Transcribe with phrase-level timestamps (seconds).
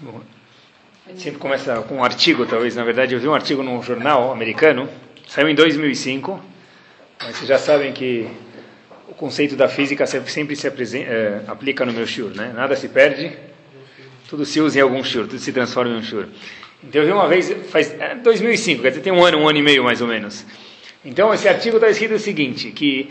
[0.00, 0.20] Bom,
[1.16, 2.76] sempre começa com um artigo, talvez.
[2.76, 4.88] Na verdade, eu vi um artigo num jornal americano,
[5.26, 6.40] saiu em 2005,
[7.20, 8.28] mas vocês já sabem que
[9.08, 12.52] o conceito da física sempre se é, aplica no meu shur, né?
[12.54, 13.32] Nada se perde,
[14.28, 16.28] tudo se usa em algum shur, tudo se transforma em um shur.
[16.84, 19.58] Então, eu vi uma vez, faz é, 2005, quer dizer, tem um ano, um ano
[19.58, 20.46] e meio mais ou menos.
[21.04, 23.10] Então, esse artigo está escrito o seguinte, que,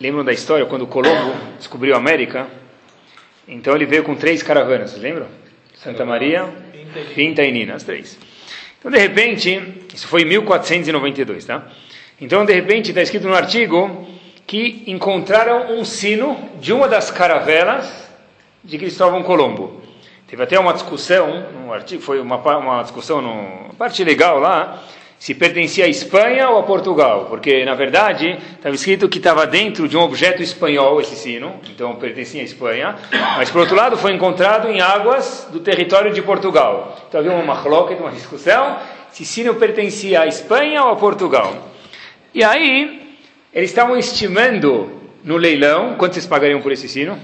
[0.00, 2.48] lembram da história, quando Colombo descobriu a América,
[3.46, 5.28] então ele veio com três caravanas, lembram?
[5.82, 6.48] Santa Maria,
[7.14, 8.18] Pinta e Nina, as três.
[8.78, 11.68] Então, de repente, isso foi em 1492, tá?
[12.20, 14.08] Então, de repente, está escrito no artigo
[14.44, 18.10] que encontraram um sino de uma das caravelas
[18.64, 19.80] de Cristóvão Colombo.
[20.26, 24.82] Teve até uma discussão, no artigo, foi uma, uma discussão, no parte legal lá,
[25.18, 29.88] se pertencia à Espanha ou a Portugal, porque na verdade estava escrito que estava dentro
[29.88, 32.94] de um objeto espanhol esse sino, então pertencia à Espanha,
[33.36, 36.96] mas por outro lado foi encontrado em águas do território de Portugal.
[37.08, 38.78] Então havia uma machloca, uma discussão,
[39.10, 41.68] se sino pertencia à Espanha ou a Portugal.
[42.32, 43.16] E aí
[43.52, 44.92] eles estavam estimando
[45.24, 47.18] no leilão quanto vocês pagariam por esse sino?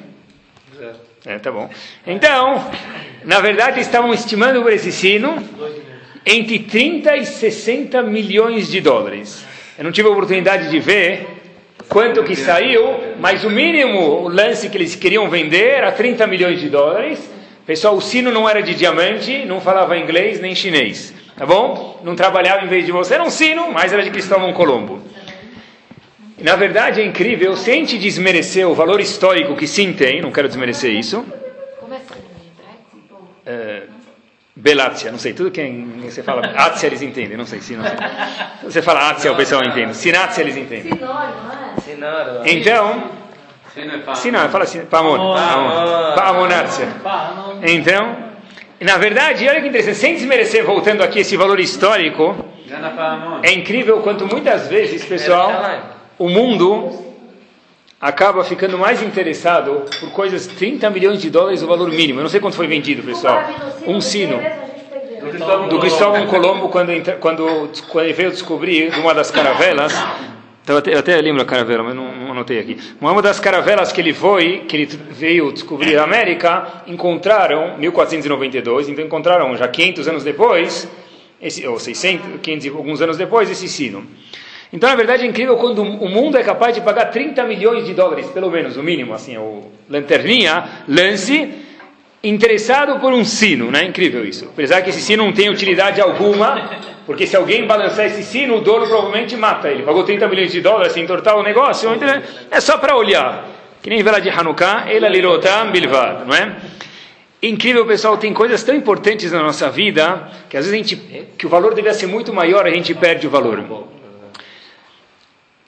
[1.24, 1.70] É, tá bom.
[2.06, 2.70] Então,
[3.24, 5.36] na verdade, estavam estimando por esse sino
[6.26, 9.44] entre 30 e 60 milhões de dólares.
[9.76, 11.26] Eu não tive a oportunidade de ver
[11.88, 16.60] quanto que saiu, mas o mínimo, o lance que eles queriam vender era 30 milhões
[16.60, 17.30] de dólares.
[17.66, 22.00] Pessoal, o sino não era de diamante, não falava inglês nem chinês, tá bom?
[22.04, 25.00] Não trabalhava em vez de você, era um sino, mas era de Cristóvão Colombo.
[26.38, 30.30] Na verdade é incrível, se a gente desmerecer o valor histórico que sim tem, não
[30.30, 31.24] quero desmerecer isso.
[31.80, 32.24] Como é que
[33.46, 33.82] é,
[34.56, 35.60] Belácia, não sei, tudo que
[36.04, 37.96] você fala Átzia eles entendem, não sei se não sei.
[38.62, 40.92] Você fala Átzia o pessoal entende, Sinátzia eles entendem.
[40.92, 42.52] Sinoro, não é?
[42.52, 43.10] Então,
[44.14, 45.34] Sinoro, fala assim, Pamon,
[46.14, 46.88] Pamonácia.
[47.64, 48.16] Então,
[48.80, 52.36] na verdade, olha que interessante, sem desmerecer, voltando aqui esse valor histórico,
[53.42, 55.50] é incrível quanto muitas vezes, pessoal,
[56.16, 57.13] o mundo
[58.04, 62.18] acaba ficando mais interessado por coisas 30 milhões de dólares o valor mínimo.
[62.18, 63.42] Eu não sei quanto foi vendido, pessoal.
[63.86, 64.38] Um sino
[65.70, 69.94] do Cristóvão Colombo quando, quando, quando ele veio descobrir uma das caravelas.
[70.68, 72.78] Eu até, eu até lembro a caravela, mas não, não, anotei aqui.
[73.00, 78.90] Uma das caravelas que ele foi, que ele veio descobrir a América, encontraram 1492.
[78.90, 80.86] Então encontraram já 500 anos depois,
[81.40, 84.06] esse, ou 600, 500 alguns anos depois, esse sino.
[84.72, 87.94] Então, na verdade, é incrível quando o mundo é capaz de pagar 30 milhões de
[87.94, 91.54] dólares, pelo menos, o mínimo, assim, o lanterninha, lance,
[92.22, 94.46] interessado por um sino, não é incrível isso?
[94.46, 96.70] Apesar que esse sino não tem utilidade alguma,
[97.06, 99.82] porque se alguém balançar esse sino, o dono provavelmente mata ele.
[99.82, 102.08] Pagou 30 milhões de dólares sem entortar o negócio, então
[102.50, 103.48] é só para olhar.
[103.82, 106.56] Que nem vela de Hanukkah, ela lirotam bilvad, não é?
[107.42, 111.44] Incrível, pessoal, tem coisas tão importantes na nossa vida que às vezes a gente, que
[111.44, 113.62] o valor devia ser muito maior, a gente perde o valor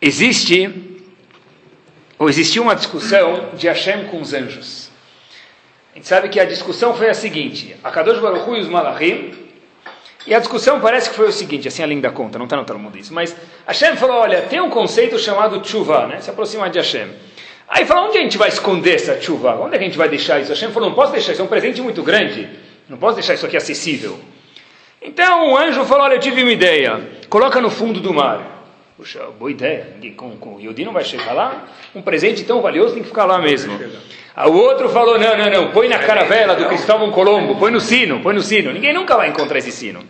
[0.06, 0.72] existe,
[2.18, 4.90] ou existiu uma discussão de Hashem com os anjos.
[5.92, 9.34] A gente sabe que a discussão foi a seguinte: a Kadosh Baruch e os Malachim,
[10.26, 12.64] e a discussão parece que foi o seguinte, assim a linda conta, não está no
[12.64, 16.78] Talmud isso, mas Hashem falou, olha, tem um conceito chamado tshuva, né, se aproximar de
[16.78, 17.08] Hashem.
[17.68, 19.54] Aí falou, onde a gente vai esconder essa tshuva?
[19.56, 20.50] Onde é que a gente vai deixar isso?
[20.50, 22.48] Hashem falou, não posso deixar, isso é um presente muito grande,
[22.88, 24.18] não posso deixar isso aqui acessível.
[25.00, 28.55] Então o anjo falou, olha, eu tive uma ideia, coloca no fundo do mar.
[28.96, 29.88] Puxa, boa ideia.
[30.16, 31.68] Com, com o Yodi não vai chegar lá.
[31.94, 33.78] Um presente tão valioso tem que ficar lá mesmo.
[34.46, 38.20] O outro falou: não, não, não, põe na caravela do Cristóvão Colombo, põe no sino,
[38.20, 38.72] põe no sino.
[38.72, 40.02] Ninguém nunca vai encontrar esse sino.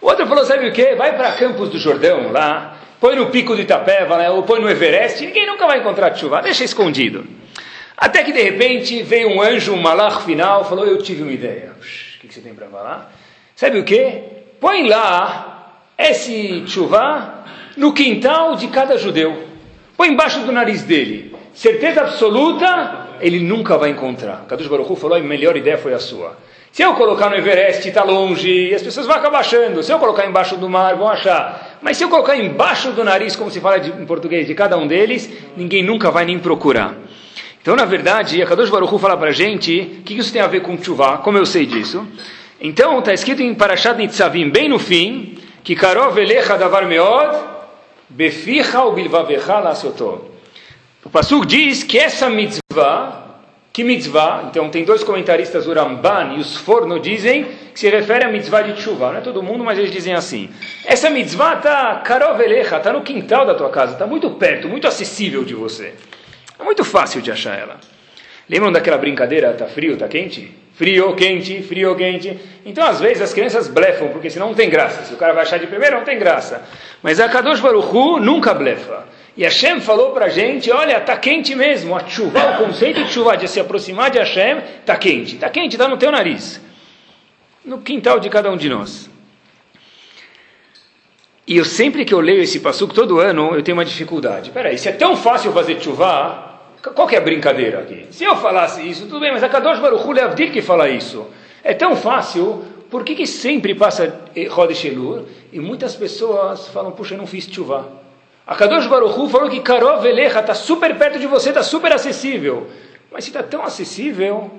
[0.00, 0.94] O outro falou: sabe o que?
[0.94, 4.70] Vai para Campos do Jordão, lá, põe no pico do Itapeva, né, ou põe no
[4.70, 5.26] Everest.
[5.26, 7.26] Ninguém nunca vai encontrar chuva, deixa escondido.
[7.96, 11.72] Até que de repente veio um anjo, um malach final, falou: Eu tive uma ideia.
[11.72, 13.12] O que, que você tem para falar?
[13.56, 14.22] Sabe o que?
[14.60, 17.44] Põe lá esse chuva
[17.76, 19.44] no quintal de cada judeu.
[19.96, 21.34] Põe embaixo do nariz dele.
[21.52, 24.44] Certeza absoluta, ele nunca vai encontrar.
[24.48, 26.36] Kadush Baruch Hu falou, a melhor ideia foi a sua.
[26.70, 29.82] Se eu colocar no Everest, está longe, as pessoas vão acabar achando.
[29.82, 31.78] Se eu colocar embaixo do mar, vão achar.
[31.80, 34.76] Mas se eu colocar embaixo do nariz, como se fala de, em português, de cada
[34.76, 36.94] um deles, ninguém nunca vai nem procurar.
[37.62, 40.46] Então, na verdade, a Kadosh Baruch fala para a gente, o que isso tem a
[40.46, 41.18] ver com Tshuva?
[41.18, 42.06] Como eu sei disso?
[42.60, 47.55] Então, está escrito em Parashat Nitzavim, bem no fim, que Karov Elecha Davar Meod,
[48.08, 50.24] Beficha ou bilvavecha lasotó.
[51.04, 53.40] O Passuk diz que essa mitzvah,
[53.72, 58.24] que mitzvah, então tem dois comentaristas, o Ramban e os Forno, dizem que se refere
[58.24, 59.12] a mitzvah de chuva.
[59.12, 60.50] Não é todo mundo, mas eles dizem assim.
[60.84, 65.44] Essa mitzvah está karovelecha, está no quintal da tua casa, está muito perto, muito acessível
[65.44, 65.94] de você.
[66.58, 67.76] É muito fácil de achar ela.
[68.48, 70.54] Lembram daquela brincadeira, tá frio, tá quente?
[70.74, 72.38] Frio, quente, frio, quente.
[72.64, 75.04] Então, às vezes, as crianças blefam, porque senão não tem graça.
[75.04, 76.62] Se o cara vai achar de primeiro, não tem graça.
[77.02, 79.06] Mas a Kadosh Baruch Hu nunca blefa.
[79.36, 81.96] E Hashem falou para a gente, olha, está quente mesmo.
[81.96, 85.34] A chuva, o conceito de chuva, de se aproximar de Hashem, está quente.
[85.34, 86.60] Está quente, está no teu nariz.
[87.64, 89.10] No quintal de cada um de nós.
[91.46, 94.50] E eu sempre que eu leio esse passuco, todo ano, eu tenho uma dificuldade.
[94.50, 96.45] Peraí, se é tão fácil fazer chuva,
[96.94, 98.06] qual que é a brincadeira aqui?
[98.10, 101.26] Se eu falasse isso, tudo bem, mas a Kadosh Baruch Hu Leavdil que fala isso.
[101.62, 105.26] É tão fácil, por que, que sempre passa Rodesh Elul?
[105.52, 107.88] E muitas pessoas falam, puxa, eu não fiz chuva.
[108.46, 111.92] A Kadosh Baruch Hu falou que Karov Elecha está super perto de você, está super
[111.92, 112.68] acessível.
[113.10, 114.50] Mas se está tão acessível,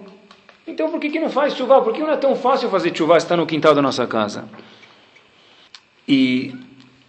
[0.68, 1.82] então por que, que não faz chuva?
[1.82, 4.46] Por que não é tão fácil fazer chuva se está no quintal da nossa casa?
[6.06, 6.54] E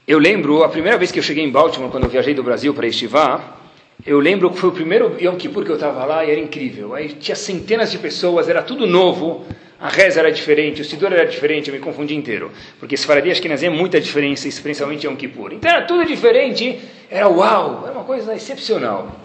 [0.07, 2.73] eu lembro, a primeira vez que eu cheguei em Baltimore, quando eu viajei do Brasil
[2.73, 3.58] para Estivá,
[4.07, 6.95] eu lembro que foi o primeiro Yom Kippur que eu estava lá e era incrível.
[6.95, 9.45] Aí tinha centenas de pessoas, era tudo novo.
[9.81, 12.51] A reza era diferente, o Sidor era diferente, eu me confundi inteiro.
[12.81, 15.53] Porque Sfaradi acho que é muita diferença, especialmente Yom Kippur.
[15.53, 19.21] Então era tudo diferente, era uau, era uma coisa excepcional.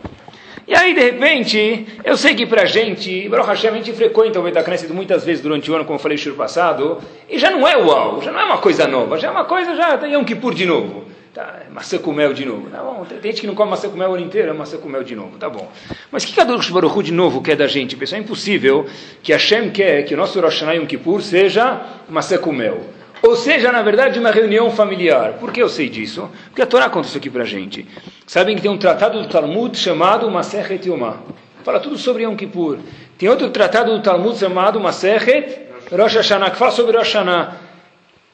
[0.67, 4.43] E aí, de repente, eu sei que pra gente, Baruch Hashem, a gente frequenta o
[4.43, 6.99] Betacneset muitas vezes durante o ano, como eu falei no passado,
[7.29, 9.75] e já não é uau, já não é uma coisa nova, já é uma coisa,
[9.75, 11.03] já tem Yom Kippur de novo.
[11.33, 12.69] Tá, é maçã com mel de novo.
[12.69, 14.77] Tá bom, tem gente que não come maçã com mel o ano inteiro, é maçã
[14.77, 15.35] com mel de novo.
[15.39, 15.67] Tá bom.
[16.11, 18.21] Mas o que Kadosh Baruch Hu de novo quer da gente, pessoal?
[18.21, 18.85] É impossível
[19.23, 22.81] que Hashem quer que o nosso Rosh Hashanah Yom Kippur seja maçã com mel.
[23.23, 25.33] Ou seja, na verdade, uma reunião familiar.
[25.39, 26.29] Por que eu sei disso?
[26.49, 27.87] Porque a Torá conta isso aqui pra gente.
[28.27, 31.17] Sabem que tem um tratado do Talmud chamado Masechet Yomah.
[31.63, 32.77] Fala tudo sobre Yom Kippur.
[33.17, 37.62] Tem outro tratado do Talmud chamado Masechet Rosh Hashanah, que fala sobre Rosh Hashanah.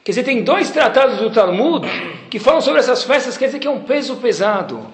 [0.10, 1.88] Quer dizer, tem dois tratados do Talmud
[2.32, 4.88] que falam sobre essas festas, quer dizer que é um peso pesado.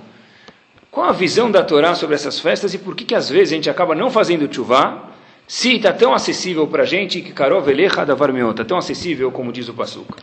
[0.92, 3.56] Qual a visão da Torá sobre essas festas e por que, que às vezes a
[3.56, 5.12] gente acaba não fazendo chuvá,
[5.48, 9.54] se está tão acessível para a gente que Karov Elecha da Varmeota, tão acessível como
[9.54, 10.18] diz o Passuca?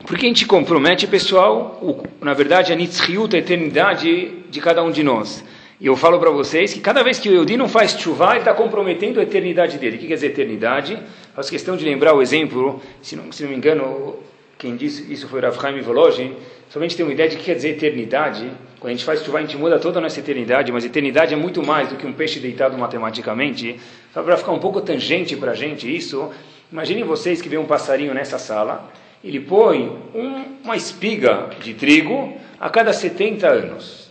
[0.00, 4.90] Porque a gente compromete, pessoal, o, na verdade, a Nitzriut, a eternidade de cada um
[4.90, 5.42] de nós.
[5.80, 8.40] E eu falo para vocês que cada vez que o Eudi não faz chuva, ele
[8.40, 9.96] está comprometendo a eternidade dele.
[9.96, 11.02] O que quer dizer eternidade?
[11.34, 14.16] Faço questão de lembrar o exemplo, se não, se não me engano,
[14.56, 16.36] quem disse isso foi Rav Chaim Volozhin,
[16.70, 18.48] somente tem uma ideia de que quer dizer eternidade.
[18.78, 21.36] Quando a gente faz chuva, a gente muda toda a nossa eternidade, mas eternidade é
[21.36, 23.80] muito mais do que um peixe deitado matematicamente.
[24.12, 26.30] Só para ficar um pouco tangente para a gente isso,
[26.70, 28.92] imaginem vocês que vê um passarinho nessa sala,
[29.24, 34.08] ele põe um, uma espiga de trigo a cada 70 anos.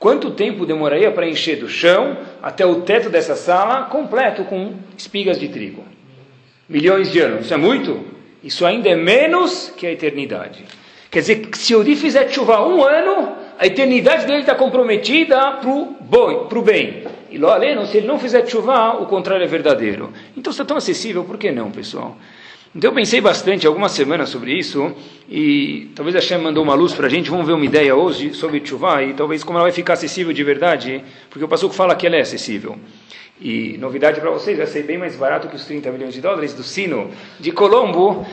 [0.00, 5.38] Quanto tempo demoraria para encher do chão até o teto dessa sala completo com espigas
[5.38, 5.84] de trigo?
[6.70, 7.46] Milhões de anos.
[7.46, 8.04] Isso é muito?
[8.44, 10.64] Isso ainda é menos que a eternidade.
[11.10, 15.68] Quer dizer, se o Di fizer chuva um ano, a eternidade dele está comprometida para
[15.68, 17.02] o bem.
[17.28, 20.12] E lá além, se ele não fizer chuva, o contrário é verdadeiro.
[20.36, 22.16] Então, se está tão acessível, por que não, pessoal?
[22.72, 24.94] Então eu pensei bastante algumas semanas sobre isso
[25.28, 27.28] e talvez a Shem mandou uma luz para a gente.
[27.28, 30.44] Vamos ver uma ideia hoje sobre Tshuva e talvez como ela vai ficar acessível de
[30.44, 32.78] verdade, porque o Passuco fala que ela é acessível.
[33.40, 36.52] E novidade para vocês, vai ser bem mais barato que os 30 milhões de dólares
[36.52, 38.26] do sino de Colombo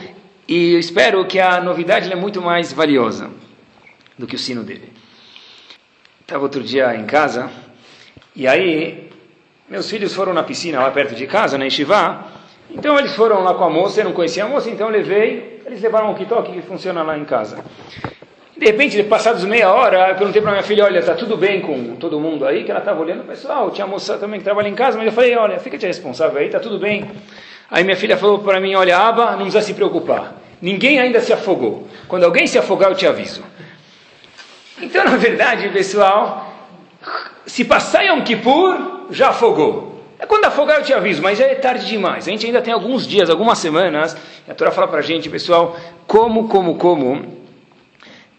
[0.46, 3.30] e eu espero que a novidade é muito mais valiosa
[4.18, 4.92] do que o sino dele.
[6.20, 7.50] Estava outro dia em casa
[8.36, 9.10] e aí
[9.68, 12.24] meus filhos foram na piscina lá perto de casa, na Yeshiva,
[12.70, 15.80] então eles foram lá com a moça, eu não conhecia a moça, então levei, eles
[15.82, 17.62] levaram um kitoque que funciona lá em casa.
[18.58, 21.94] De repente, passados meia hora, eu perguntei para minha filha, olha, está tudo bem com
[21.94, 22.64] todo mundo aí?
[22.64, 25.36] Que ela estava olhando, pessoal, tinha moça também que trabalha em casa, mas eu falei,
[25.36, 27.08] olha, fica te responsável aí, está tudo bem.
[27.70, 30.34] Aí minha filha falou para mim, olha, Aba, não precisa se preocupar.
[30.60, 31.86] Ninguém ainda se afogou.
[32.08, 33.44] Quando alguém se afogar, eu te aviso.
[34.82, 36.52] Então, na verdade, pessoal,
[37.46, 40.02] se passar Yom Kippur, já afogou.
[40.18, 42.26] É quando afogar eu te aviso, mas já é tarde demais.
[42.26, 44.16] A gente ainda tem alguns dias, algumas semanas.
[44.48, 45.76] A Torá fala para a gente, pessoal,
[46.08, 47.37] como, como, como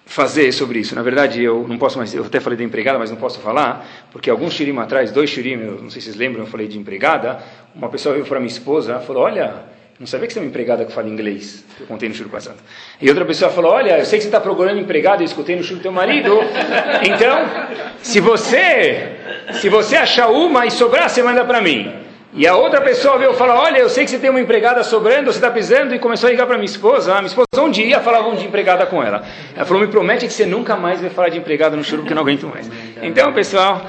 [0.09, 0.95] fazer sobre isso.
[0.95, 3.87] Na verdade, eu não posso mais, eu até falei da empregada, mas não posso falar,
[4.11, 7.39] porque alguns shirim atrás, dois shirim, não sei se vocês lembram, eu falei de empregada.
[7.75, 9.65] Uma pessoa veio para minha esposa, falou: Olha,
[9.99, 12.57] não sabia que você é uma empregada que fala inglês, eu contei no shirim passado.
[12.99, 15.63] E outra pessoa falou: Olha, eu sei que você está procurando empregado, eu escutei no
[15.63, 16.39] shirim do teu marido.
[17.03, 17.45] Então,
[18.01, 19.15] se você
[19.53, 22.08] se você achar uma e sobrar, você manda para mim.
[22.33, 25.31] E a outra pessoa veio falar: Olha, eu sei que você tem uma empregada sobrando,
[25.31, 27.13] você está precisando, e começou a ligar para minha esposa.
[27.13, 29.23] A minha esposa um dia falava de empregada com ela.
[29.55, 32.13] Ela falou: Me promete que você nunca mais vai falar de empregada no churro, porque
[32.13, 32.69] eu não aguento mais.
[33.01, 33.81] Então, pessoal,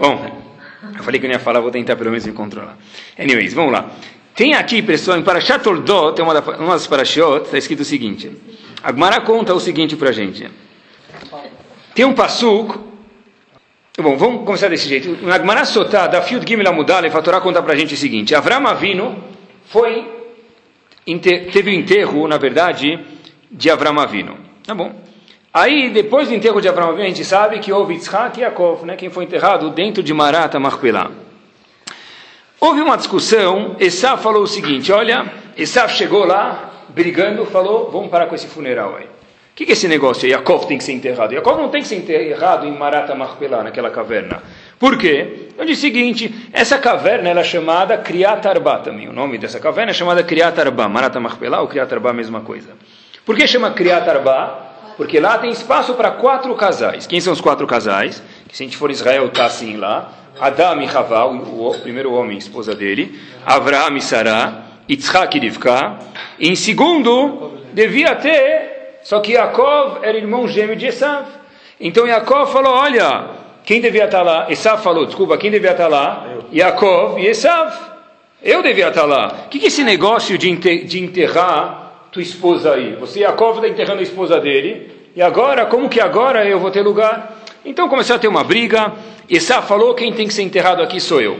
[0.00, 0.30] bom,
[0.96, 2.76] eu falei que eu não ia falar, vou tentar pelo menos me controlar.
[3.18, 3.90] Anyways, vamos lá.
[4.34, 8.30] Tem aqui, pessoal, em Parashat Ordot, tem uma, uma das Parashot, está escrito o seguinte:
[8.80, 10.48] Agmará conta o seguinte para a gente.
[11.94, 12.87] Tem um passuco
[14.00, 15.26] Bom, vamos começar desse jeito.
[15.26, 18.32] Na Gemara Sotá, da Field Gimel Amudale, a Torá conta para a gente o seguinte.
[18.32, 19.24] Avram Avino
[19.64, 20.06] foi,
[21.20, 22.96] teve o enterro, na verdade,
[23.50, 24.38] de Avram Avino.
[24.64, 24.92] Tá bom.
[25.52, 28.86] Aí, depois do enterro de Avram Avino, a gente sabe que houve Yitzhak e Yaakov,
[28.86, 31.10] né, quem foi enterrado dentro de Marata Marpelá.
[32.60, 35.26] Houve uma discussão, Esav falou o seguinte, olha,
[35.56, 39.17] Esav chegou lá, brigando, falou, vamos parar com esse funeral aí
[39.58, 40.28] que, que é esse negócio?
[40.28, 41.34] Yaakov tem que ser enterrado.
[41.34, 44.40] Yaakov não tem que ser enterrado em Marata Marpelá, naquela caverna.
[44.78, 45.48] Por quê?
[45.58, 49.08] Eu disse o seguinte, essa caverna ela é chamada Kriyat Arba também.
[49.08, 50.88] O nome dessa caverna é chamada Kriyat Arba.
[50.88, 52.68] Marata Marpelá ou Kriyat Arba, a mesma coisa.
[53.26, 54.64] Por que chama Kriyat Arba?
[54.96, 57.08] Porque lá tem espaço para quatro casais.
[57.08, 58.22] Quem são os quatro casais?
[58.48, 60.12] Que se a gente for Israel, está assim lá.
[60.38, 63.18] Adam e Havá, o, o primeiro homem, esposa dele.
[63.44, 64.66] Avraham e Sarah.
[64.88, 65.98] Yitzhak e Rivka.
[66.38, 71.26] Em segundo, devia ter só que Yaakov era irmão gêmeo de Esav.
[71.80, 73.30] Então Yaakov falou: Olha,
[73.64, 74.46] quem devia estar lá?
[74.50, 76.26] Esav falou: Desculpa, quem devia estar lá?
[76.52, 77.72] Yaakov e Esav.
[78.42, 79.44] Eu devia estar lá.
[79.46, 82.94] O que, que é esse negócio de, de enterrar tua esposa aí?
[82.96, 84.90] Você, Yaakov, está enterrando a esposa dele.
[85.14, 87.36] E agora, como que agora eu vou ter lugar?
[87.64, 88.92] Então começou a ter uma briga.
[89.28, 91.38] Esav falou: Quem tem que ser enterrado aqui sou eu.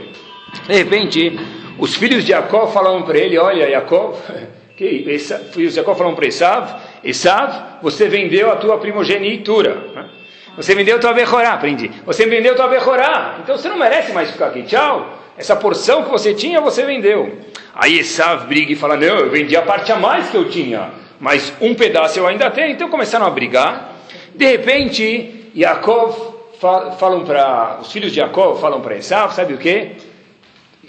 [0.67, 1.39] De repente,
[1.77, 4.17] os filhos de Yaakov falaram para ele: Olha, Yaakov,
[4.77, 9.75] que Esav, filhos de Yaakov falaram para Esav Esav, você vendeu a tua primogenitura.
[9.95, 10.09] Né?
[10.57, 11.89] Você vendeu a tua Bechorá, aprendi.
[12.05, 13.39] Você vendeu a tua Bechorá.
[13.41, 14.63] Então você não merece mais ficar aqui.
[14.63, 15.17] Tchau.
[15.37, 17.39] Essa porção que você tinha, você vendeu.
[17.73, 20.89] Aí Esav briga e fala, não, eu vendi a parte a mais que eu tinha.
[21.17, 22.71] Mas um pedaço eu ainda tenho.
[22.71, 23.95] Então começaram a brigar.
[24.35, 27.77] De repente, Yaakov falam para...
[27.81, 29.91] Os filhos de Yaakov falam para Esav, sabe o quê?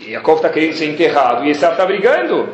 [0.00, 1.44] Yaakov está querendo ser enterrado.
[1.44, 2.48] E Esav está brigando.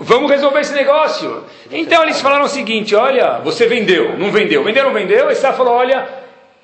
[0.00, 1.44] Vamos resolver esse negócio.
[1.70, 5.30] Então eles falaram o seguinte: olha, você vendeu, não vendeu, vendeu, não vendeu.
[5.30, 6.08] Esse falou: olha,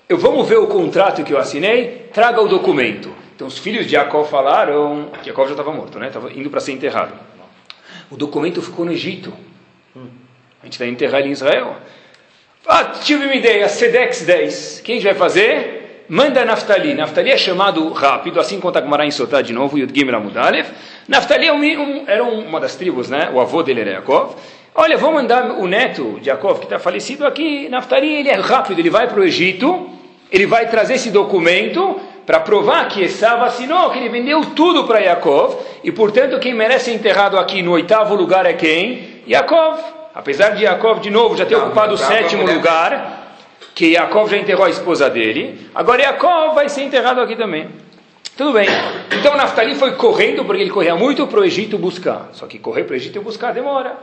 [0.09, 3.15] eu vamos ver o contrato que eu assinei, traga o documento.
[3.35, 6.09] Então os filhos de Jacó falaram: Jacó já estava morto, né?
[6.09, 7.13] Estava indo para ser enterrado.
[8.11, 9.33] O documento ficou no Egito.
[10.63, 11.77] A gente vai enterrar ele em Israel.
[12.67, 14.83] Ah, tive uma ideia: Sedex 10.
[14.85, 15.80] Quem a gente vai fazer?
[16.11, 16.93] Manda Naftali.
[16.93, 20.69] Naftali é chamado rápido, assim conta Gmará em Sotá de novo, Yud Gimel Amudalev.
[21.07, 23.31] Naftali é um, um, era uma das tribos, né?
[23.33, 24.35] o avô dele era Yaakov.
[24.75, 28.81] Olha, vou mandar o neto de Yaakov, que está falecido aqui, Naftali, ele é rápido,
[28.81, 29.89] ele vai para o Egito,
[30.33, 34.99] ele vai trazer esse documento para provar que Esav assinou, que ele vendeu tudo para
[34.99, 39.23] Yaakov, e portanto quem merece ser enterrado aqui no oitavo lugar é quem?
[39.29, 39.79] Yaakov.
[40.13, 43.20] Apesar de Yaakov, de novo, já ter não, ocupado o sétimo lugar,
[43.81, 47.67] que Yaakov já enterrou a esposa dele, agora Yaakov vai ser enterrado aqui também.
[48.37, 48.69] Tudo bem.
[49.19, 52.29] Então Naftali foi correndo, porque ele corria muito para o Egito buscar.
[52.35, 53.97] Só que correr para o Egito buscar demora.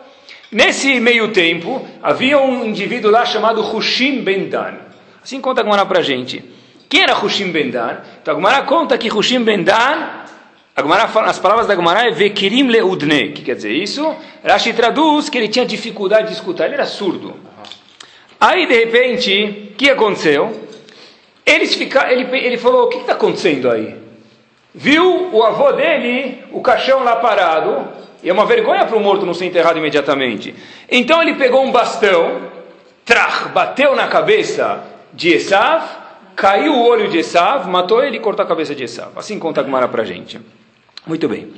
[0.52, 4.78] Nesse meio tempo, havia um indivíduo lá chamado Hushim Ben Dan.
[5.24, 6.44] Assim conta a Gumara para a gente.
[6.90, 7.98] Quem era Hushim Ben Dan?
[8.20, 10.08] Então a Gumara conta que Hushim Ben Dan,
[10.76, 13.32] a Gumara fala, as palavras da Gumara é Vekirim Leudne.
[13.32, 14.12] Que quer dizer isso?
[14.44, 17.46] Rashi traduz que ele tinha dificuldade de escutar, ele era surdo.
[18.40, 20.68] Aí, de repente, o que aconteceu?
[21.46, 23.96] Eles ele, ele falou: O que está acontecendo aí?
[24.74, 27.88] Viu o avô dele, o caixão lá parado,
[28.22, 30.54] e é uma vergonha para o morto não ser enterrado imediatamente.
[30.90, 32.42] Então ele pegou um bastão,
[33.04, 35.84] trach, bateu na cabeça de Esav,
[36.36, 39.14] caiu o olho de Esav, matou ele e cortou a cabeça de Esav.
[39.16, 40.40] Assim conta a Gumara para gente.
[41.08, 41.54] Muito bem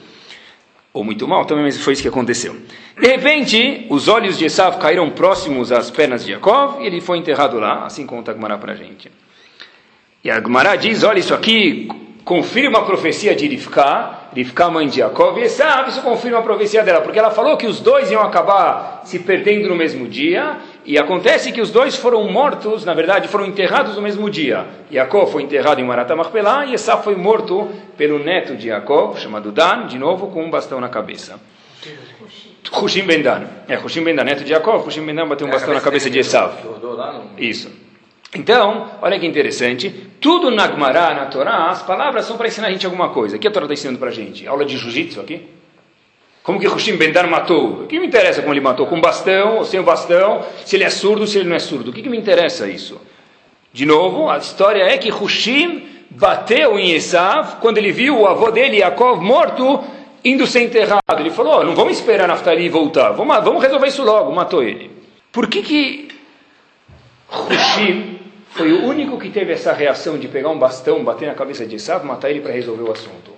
[0.93, 2.55] ou muito mal, também mas foi isso que aconteceu.
[2.99, 7.17] De repente, os olhos de Esav caíram próximos às pernas de Yaakov e ele foi
[7.17, 9.11] enterrado lá, assim conta a Gemara para a gente.
[10.23, 10.39] E a
[10.75, 11.87] diz, olha isso aqui,
[12.25, 16.83] confirma a profecia de Rivka, Rivka mãe de Yaakov, e Esav, isso confirma a profecia
[16.83, 20.57] dela, porque ela falou que os dois iam acabar se perdendo no mesmo dia,
[20.89, 24.65] e acontece que os dois foram mortos, na verdade, foram enterrados no mesmo dia.
[24.91, 29.51] Yaakov foi enterrado em Marat Machpelah e Esaf foi morto pelo neto de Yaakov, chamado
[29.51, 31.39] Dan, de novo com um bastão na cabeça.
[32.73, 33.43] Hushim Ben Dan.
[33.67, 36.09] É, Hushim Ben Dan, neto de Yaakov, Hushim Ben Dan bateu um bastão na cabeça
[36.09, 36.55] de Esaf.
[37.37, 37.71] Isso.
[38.33, 42.71] Então, olha que interessante, tudo na Gemara, na Torá, as palavras são para ensinar a
[42.71, 43.35] gente alguma coisa.
[43.35, 44.47] O que a Torá está ensinando para a gente?
[44.47, 45.58] Aula de jiu-jitsu aqui?
[46.49, 47.83] Como que Hushim Bendar matou?
[47.83, 48.87] O que me interessa como ele matou?
[48.87, 50.43] Com bastão ou sem bastão?
[50.65, 51.91] Se ele é surdo ou se ele não é surdo?
[51.91, 52.99] O que, que me interessa isso?
[53.71, 58.49] De novo, a história é que Hushim bateu em Esav quando ele viu o avô
[58.49, 59.83] dele, Yaakov, morto,
[60.25, 61.19] indo ser enterrado.
[61.19, 64.33] Ele falou, oh, não vamos esperar Naftali voltar, vamos, vamos resolver isso logo.
[64.33, 64.89] Matou ele.
[65.31, 66.07] Por que que
[67.31, 71.63] Hushim foi o único que teve essa reação de pegar um bastão, bater na cabeça
[71.63, 73.37] de Esav, matar ele para resolver o assunto?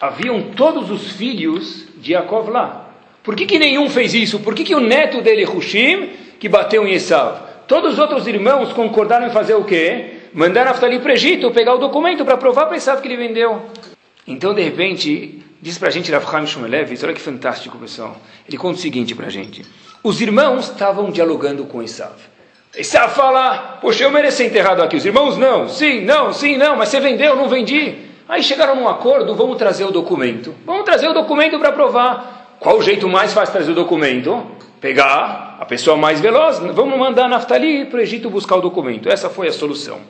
[0.00, 2.90] Haviam todos os filhos de Yaakov lá.
[3.22, 4.38] Por que, que nenhum fez isso?
[4.40, 7.40] Por que, que o neto dele, Hushim, que bateu em Esav?
[7.66, 10.20] Todos os outros irmãos concordaram em fazer o quê?
[10.34, 13.62] mandar Naftali para o Egito pegar o documento para provar para Esav que ele vendeu.
[14.26, 18.16] Então, de repente, diz para a gente Rav Chaim Shumelev, olha que fantástico, pessoal.
[18.46, 19.64] Ele conta o seguinte para a gente.
[20.02, 22.12] Os irmãos estavam dialogando com Esav.
[22.76, 24.96] Esav fala, poxa, eu mereço enterrado aqui.
[24.96, 28.03] Os irmãos, não, sim, não, sim, não, mas você vendeu, não vendi.
[28.28, 30.54] Aí chegaram num acordo, vamos trazer o documento.
[30.64, 32.56] Vamos trazer o documento para provar.
[32.58, 34.46] Qual o jeito mais fácil de trazer o documento?
[34.80, 39.08] Pegar a pessoa mais veloz, vamos mandar Naftali para o Egito buscar o documento.
[39.10, 40.00] Essa foi a solução.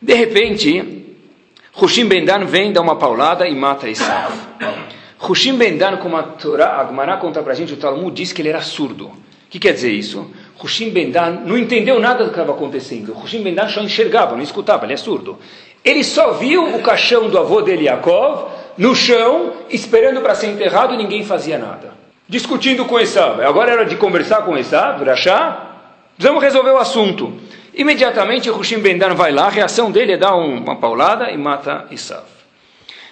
[0.00, 1.16] De repente,
[1.80, 4.32] Hushim Bendan vem, dá uma paulada e mata Esav.
[5.26, 8.48] Hushim Bendan, como a Torá, a conta para a gente, o Talmud diz que ele
[8.48, 9.06] era surdo.
[9.06, 9.12] O
[9.48, 10.30] que quer dizer isso?
[10.62, 13.16] Hushim Bendan não entendeu nada do que estava acontecendo.
[13.16, 15.38] Hushim Bendan só enxergava, não escutava, ele é surdo.
[15.84, 20.94] Ele só viu o caixão do avô dele, Yaakov, no chão, esperando para ser enterrado
[20.94, 21.92] e ninguém fazia nada.
[22.28, 23.42] Discutindo com Esav.
[23.42, 26.08] Agora era de conversar com Esav, achar?
[26.16, 27.32] Precisamos resolver o assunto.
[27.74, 32.24] Imediatamente Hushim Bendan vai lá, a reação dele é dar uma paulada e mata Esav.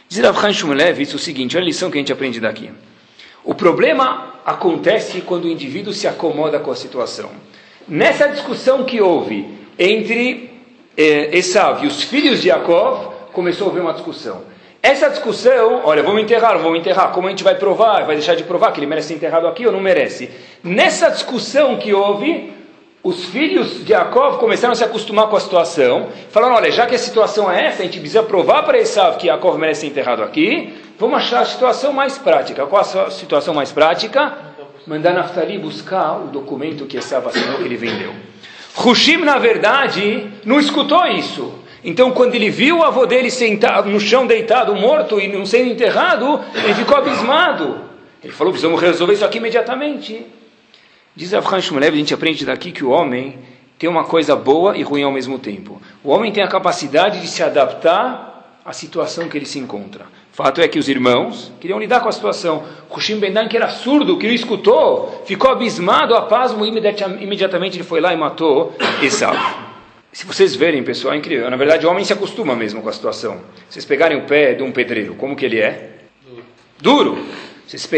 [0.08, 2.40] Diz Rav Chaim Shumelev isso é o seguinte, olha a lição que a gente aprende
[2.40, 2.70] daqui.
[3.44, 7.30] O problema acontece quando o indivíduo se acomoda com a situação.
[7.88, 9.46] Nessa discussão que houve
[9.78, 10.59] entre
[10.97, 14.42] eh, Esav e os filhos de Yaakov, começou a haver uma discussão.
[14.82, 18.44] Essa discussão, olha, vamos enterrar, vamos enterrar, como a gente vai provar, vai deixar de
[18.44, 20.30] provar que ele merece ser enterrado aqui ou não merece?
[20.64, 22.50] Nessa discussão que houve,
[23.02, 26.94] os filhos de Yaakov começaram a se acostumar com a situação, falaram, olha, já que
[26.94, 30.23] a situação é essa, a gente precisa provar para Esav que Yaakov merece ser enterrado
[30.23, 32.66] aqui, vamos achar a situação mais prática.
[32.66, 34.32] Qual a situação mais prática?
[34.87, 38.12] Mandar Naftali buscar o documento que Esav assinou que ele vendeu.
[38.84, 41.54] Hushim, na verdade, não escutou isso.
[41.82, 45.70] Então, quando ele viu o avô dele sentado no chão, deitado, morto e não sendo
[45.70, 47.80] enterrado, ele ficou abismado.
[48.22, 50.26] Ele falou: precisamos resolver isso aqui imediatamente.
[51.16, 53.38] Diz Avram Shmulev, a gente aprende daqui que o homem
[53.78, 55.80] tem uma coisa boa e ruim ao mesmo tempo.
[56.04, 60.04] O homem tem a capacidade de se adaptar à situação que ele se encontra.
[60.42, 62.62] Fato é que os irmãos queriam lidar com a situação.
[62.88, 68.00] Hushim Bendan, que era surdo, que não escutou, ficou abismado, a pasmo, imediatamente ele foi
[68.00, 69.36] lá e matou Esav.
[70.10, 71.50] Se vocês verem, pessoal, é incrível.
[71.50, 73.43] Na verdade, o homem se acostuma mesmo com a situação.
[73.69, 75.91] Vocês pegarem o pé de um pedreiro, como que ele é?
[76.80, 77.19] Duro.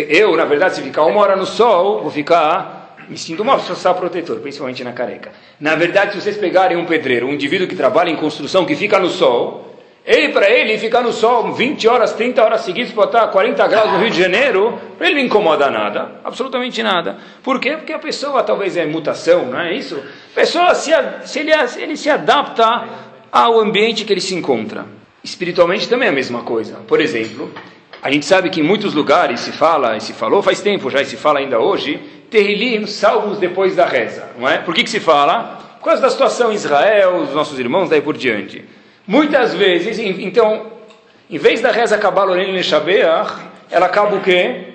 [0.09, 3.95] Eu, na verdade, se ficar uma hora no sol, vou ficar me sinto mal, sal
[3.95, 5.31] protetor, principalmente na careca.
[5.61, 8.99] Na verdade, se vocês pegarem um pedreiro, um indivíduo que trabalha em construção, que fica
[8.99, 9.72] no sol,
[10.05, 13.99] ele, para ele, ficar no sol 20 horas, 30 horas seguidas, botar 40 graus no
[13.99, 17.19] Rio de Janeiro, para ele não incomoda nada, absolutamente nada.
[17.43, 17.77] Por quê?
[17.77, 19.97] Porque a pessoa talvez é mutação, não é isso?
[19.97, 20.91] A pessoa, se,
[21.25, 22.85] se ele, ele se adapta
[23.31, 24.87] ao ambiente que ele se encontra.
[25.23, 26.81] Espiritualmente também é a mesma coisa.
[26.89, 27.53] Por exemplo,
[28.03, 31.01] a gente sabe que em muitos lugares se fala, e se falou faz tempo já,
[31.01, 34.59] e se fala ainda hoje, Terrilim, salmos depois da reza, não é?
[34.59, 35.77] Por que, que se fala?
[35.79, 38.65] Por causa da situação em Israel, os nossos irmãos, daí por diante.
[39.07, 40.67] Muitas vezes, então,
[41.29, 43.33] em vez da reza acabar Lorene Neshabeach,
[43.71, 44.69] ela acaba o quê?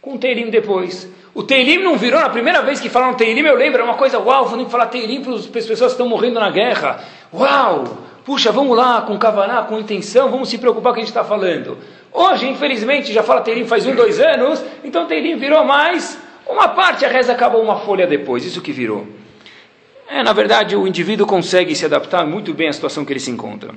[0.00, 1.10] Com Teilim depois.
[1.34, 4.18] O Teilim não virou, na primeira vez que falaram Teilim, eu lembro, é uma coisa,
[4.18, 7.04] uau, vou falar Teilim para as pessoas que estão morrendo na guerra.
[7.32, 7.84] Uau!
[8.24, 11.10] Puxa, vamos lá, com Kavaná, com intenção, vamos se preocupar com o que a gente
[11.10, 11.78] está falando.
[12.12, 17.04] Hoje, infelizmente, já fala Teilim faz um, dois anos, então Teilim virou mais uma parte
[17.04, 19.06] a reza acaba uma folha depois, isso que virou.
[20.08, 23.30] É, na verdade, o indivíduo consegue se adaptar muito bem à situação que ele se
[23.30, 23.74] encontra.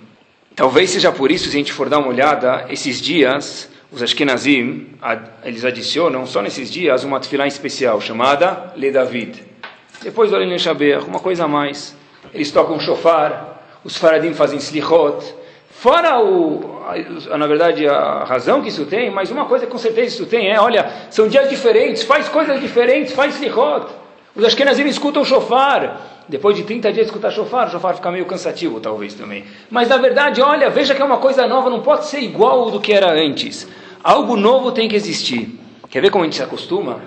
[0.56, 4.90] Talvez seja por isso, se a gente for dar uma olhada, esses dias, os Ashkenazim,
[5.44, 9.44] eles adicionam, só nesses dias, uma tefilá especial, chamada Le David.
[10.02, 11.96] Depois do Alin Shaber, uma coisa a mais.
[12.34, 15.40] Eles tocam shofar, os faradim fazem slichot,
[15.80, 16.82] Fora o,
[17.38, 20.60] na verdade, a razão que isso tem, mas uma coisa com certeza isso tem é,
[20.60, 23.88] olha, são dias diferentes, faz coisas diferentes, faz slichot.
[24.36, 26.19] Os Ashkenazim escutam shofar.
[26.30, 29.44] Depois de 30 dias de escutar shofar, o shofar fica meio cansativo, talvez também.
[29.70, 32.80] Mas na verdade, olha, veja que é uma coisa nova, não pode ser igual do
[32.80, 33.68] que era antes.
[34.04, 35.60] Algo novo tem que existir.
[35.90, 37.02] Quer ver como a gente se acostuma?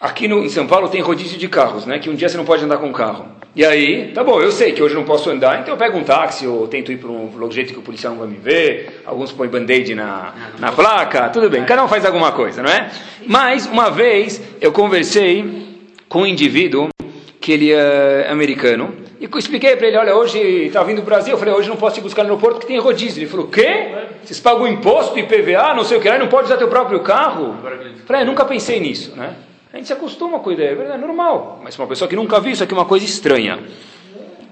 [0.00, 1.98] Aqui no, em São Paulo tem rodízio de carros, né?
[1.98, 3.26] Que um dia você não pode andar com carro.
[3.54, 6.04] E aí, tá bom, eu sei que hoje não posso andar, então eu pego um
[6.04, 9.02] táxi ou tento ir para um jeito que o policial não vai me ver.
[9.04, 12.90] Alguns põem band-aid na, na placa, tudo bem, cada um faz alguma coisa, não é?
[13.26, 15.66] Mas, uma vez, eu conversei
[16.08, 16.88] com um indivíduo
[17.48, 21.38] que ele é americano e expliquei para ele, olha, hoje está vindo do Brasil, eu
[21.38, 23.22] falei, hoje não posso te buscar no aeroporto porque tem rodízio.
[23.22, 23.88] Ele falou, o quê?
[24.22, 27.56] Vocês pagam imposto, IPVA, não sei o que lá, não pode usar teu próprio carro?
[27.64, 29.34] Eu falei, é, nunca pensei nisso, né?
[29.72, 31.58] A gente se acostuma com a ideia, é verdade, é normal.
[31.64, 33.58] Mas uma pessoa que nunca viu isso aqui é uma coisa estranha.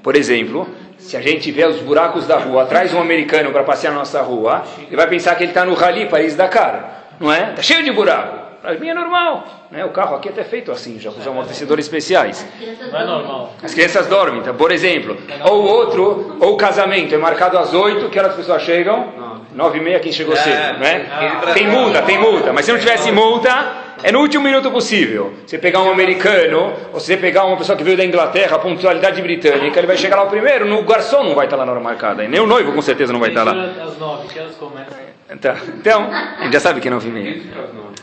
[0.02, 3.90] Por exemplo, se a gente vê os buracos da rua, traz um americano para passear
[3.90, 7.50] na nossa rua, ele vai pensar que ele está no Rally Paris-Dakar, não é?
[7.50, 8.45] Está cheio de buraco.
[8.66, 9.46] Para mim é normal.
[9.70, 9.84] Né?
[9.84, 12.44] O carro aqui é até feito assim, já com os amortecedores especiais.
[12.90, 13.54] Não é normal.
[13.62, 15.16] As crianças dormem, então, por exemplo.
[15.48, 19.12] Ou outro, ou o casamento é marcado às 8, que horas as pessoas chegam?
[19.54, 21.06] 9 e meia, quem chegou cedo, né?
[21.54, 22.52] Tem multa, tem multa.
[22.52, 25.32] Mas se não tivesse multa, é no último minuto possível.
[25.46, 29.78] Você pegar um americano, ou você pegar uma pessoa que veio da Inglaterra, pontualidade britânica,
[29.78, 32.24] ele vai chegar lá o primeiro, no garçom não vai estar lá na hora marcada.
[32.24, 33.52] E nem o noivo com certeza não vai estar lá.
[33.52, 35.15] Às nove, que elas começam.
[35.30, 37.42] Então, então, a gente já sabe que e meia.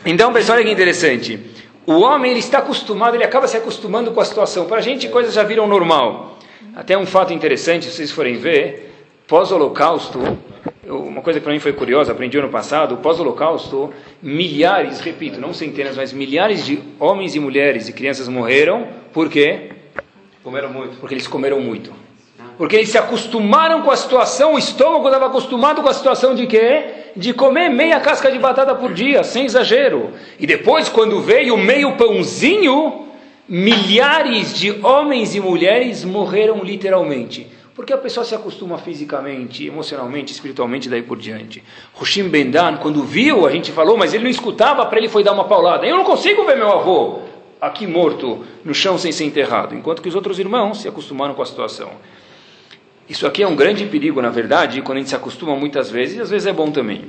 [0.04, 1.40] Então, pessoal, olha que interessante.
[1.86, 4.66] O homem ele está acostumado, ele acaba se acostumando com a situação.
[4.66, 6.38] Para a gente, coisas já viram normal.
[6.74, 8.92] Até um fato interessante, se vocês forem ver,
[9.26, 10.18] pós-holocausto,
[10.86, 15.96] uma coisa que para mim foi curiosa, aprendi ano passado, pós-holocausto, milhares, repito, não centenas,
[15.96, 19.70] mas milhares de homens e mulheres e crianças morreram, por quê?
[20.42, 20.96] Comeram muito.
[20.98, 21.92] Porque eles comeram muito.
[22.58, 26.46] Porque eles se acostumaram com a situação, o estômago estava acostumado com a situação de
[26.46, 26.93] quê?
[27.16, 30.12] De comer meia casca de batata por dia, sem exagero.
[30.38, 33.06] E depois, quando veio meio pãozinho,
[33.48, 37.46] milhares de homens e mulheres morreram literalmente.
[37.74, 41.62] Porque a pessoa se acostuma fisicamente, emocionalmente, espiritualmente, daí por diante.
[42.00, 45.32] Hushim Bendan, quando viu, a gente falou, mas ele não escutava, para ele foi dar
[45.32, 45.84] uma paulada.
[45.84, 47.20] Eu não consigo ver meu avô
[47.60, 49.74] aqui morto, no chão, sem ser enterrado.
[49.74, 51.90] Enquanto que os outros irmãos se acostumaram com a situação.
[53.08, 56.18] Isso aqui é um grande perigo, na verdade, quando a gente se acostuma muitas vezes,
[56.18, 57.04] às vezes é bom também.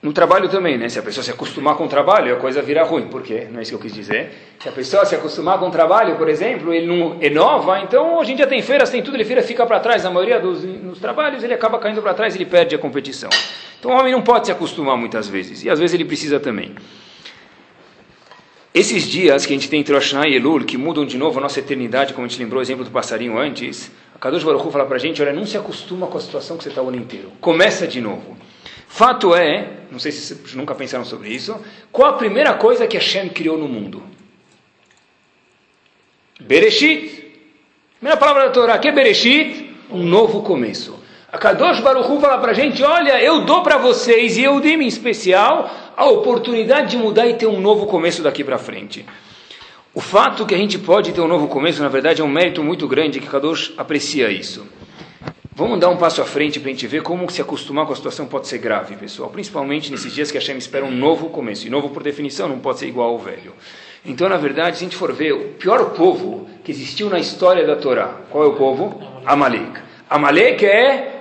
[0.00, 0.88] No trabalho também, né?
[0.88, 3.08] Se a pessoa se acostumar com o trabalho, a coisa vira ruim.
[3.08, 3.48] Por quê?
[3.50, 4.30] Não é isso que eu quis dizer.
[4.60, 8.32] Se a pessoa se acostumar com o trabalho, por exemplo, ele não inova, então hoje
[8.32, 10.04] em dia tem feiras, tem tudo, ele vira, fica para trás.
[10.04, 13.28] Na maioria dos nos trabalhos, ele acaba caindo para trás, ele perde a competição.
[13.80, 16.76] Então o homem não pode se acostumar muitas vezes, e às vezes ele precisa também.
[18.78, 21.58] Esses dias que a gente tem Rosh e Elul, que mudam de novo a nossa
[21.58, 24.86] eternidade, como a gente lembrou o exemplo do passarinho antes, a Kadosh Baruch Hu fala
[24.86, 26.96] para a gente, olha, não se acostuma com a situação que você está o ano
[26.96, 27.32] inteiro.
[27.40, 28.38] Começa de novo.
[28.86, 31.60] Fato é, não sei se vocês nunca pensaram sobre isso,
[31.90, 34.00] qual a primeira coisa que Hashem criou no mundo?
[36.38, 37.34] Bereshit.
[37.96, 39.74] Primeira palavra da Torá, que é Bereshit?
[39.90, 40.97] Um novo começo.
[41.30, 44.60] A Kadosh Baruch Hu fala para a gente, olha, eu dou para vocês, e eu
[44.60, 49.04] dei em especial, a oportunidade de mudar e ter um novo começo daqui para frente.
[49.94, 52.64] O fato que a gente pode ter um novo começo, na verdade, é um mérito
[52.64, 54.66] muito grande que Kadosh aprecia isso.
[55.54, 57.96] Vamos dar um passo à frente para a gente ver como se acostumar com a
[57.96, 59.28] situação pode ser grave, pessoal.
[59.28, 61.66] Principalmente nesses dias que a Hashem espera um novo começo.
[61.66, 63.52] E novo, por definição, não pode ser igual ao velho.
[64.02, 67.66] Então, na verdade, se a gente for ver, o pior povo que existiu na história
[67.66, 69.02] da Torá, qual é o povo?
[69.26, 69.80] Amalek.
[70.08, 71.17] Amalek é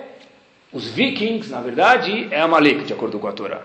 [0.71, 3.62] os vikings, na verdade, é Amalek, de acordo com a Torá.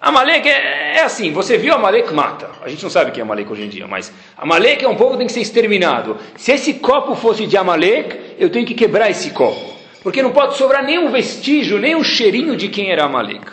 [0.00, 2.50] Amalek é, é, assim, você viu Amalek mata.
[2.62, 4.96] A gente não sabe o que é Amalek hoje em dia, mas Amalek é um
[4.96, 6.18] povo que tem que ser exterminado.
[6.36, 9.74] Se esse copo fosse de Amalek, eu tenho que quebrar esse copo.
[10.02, 13.46] Porque não pode sobrar nenhum vestígio, nem um cheirinho de quem era Amalek.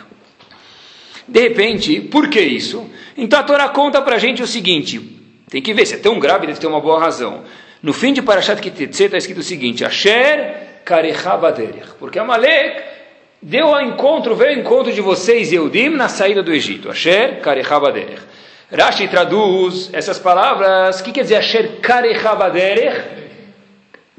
[1.26, 2.86] De repente, por que isso?
[3.16, 5.00] Então a Torá conta para a gente o seguinte:
[5.48, 7.44] tem que ver, se é tão grave, deve ter uma boa razão.
[7.82, 11.94] No fim de Parashat Kitetse está escrito o seguinte: Asher Karechabaderech.
[11.98, 12.91] Porque Amalek
[13.42, 16.90] deu ao encontro, veio ao encontro de vocês, Eudim, na saída do Egito.
[16.90, 18.22] Asher Karechabaderech.
[18.70, 21.00] Rashi traduz essas palavras.
[21.00, 23.02] O que quer dizer Asher Karechabaderech?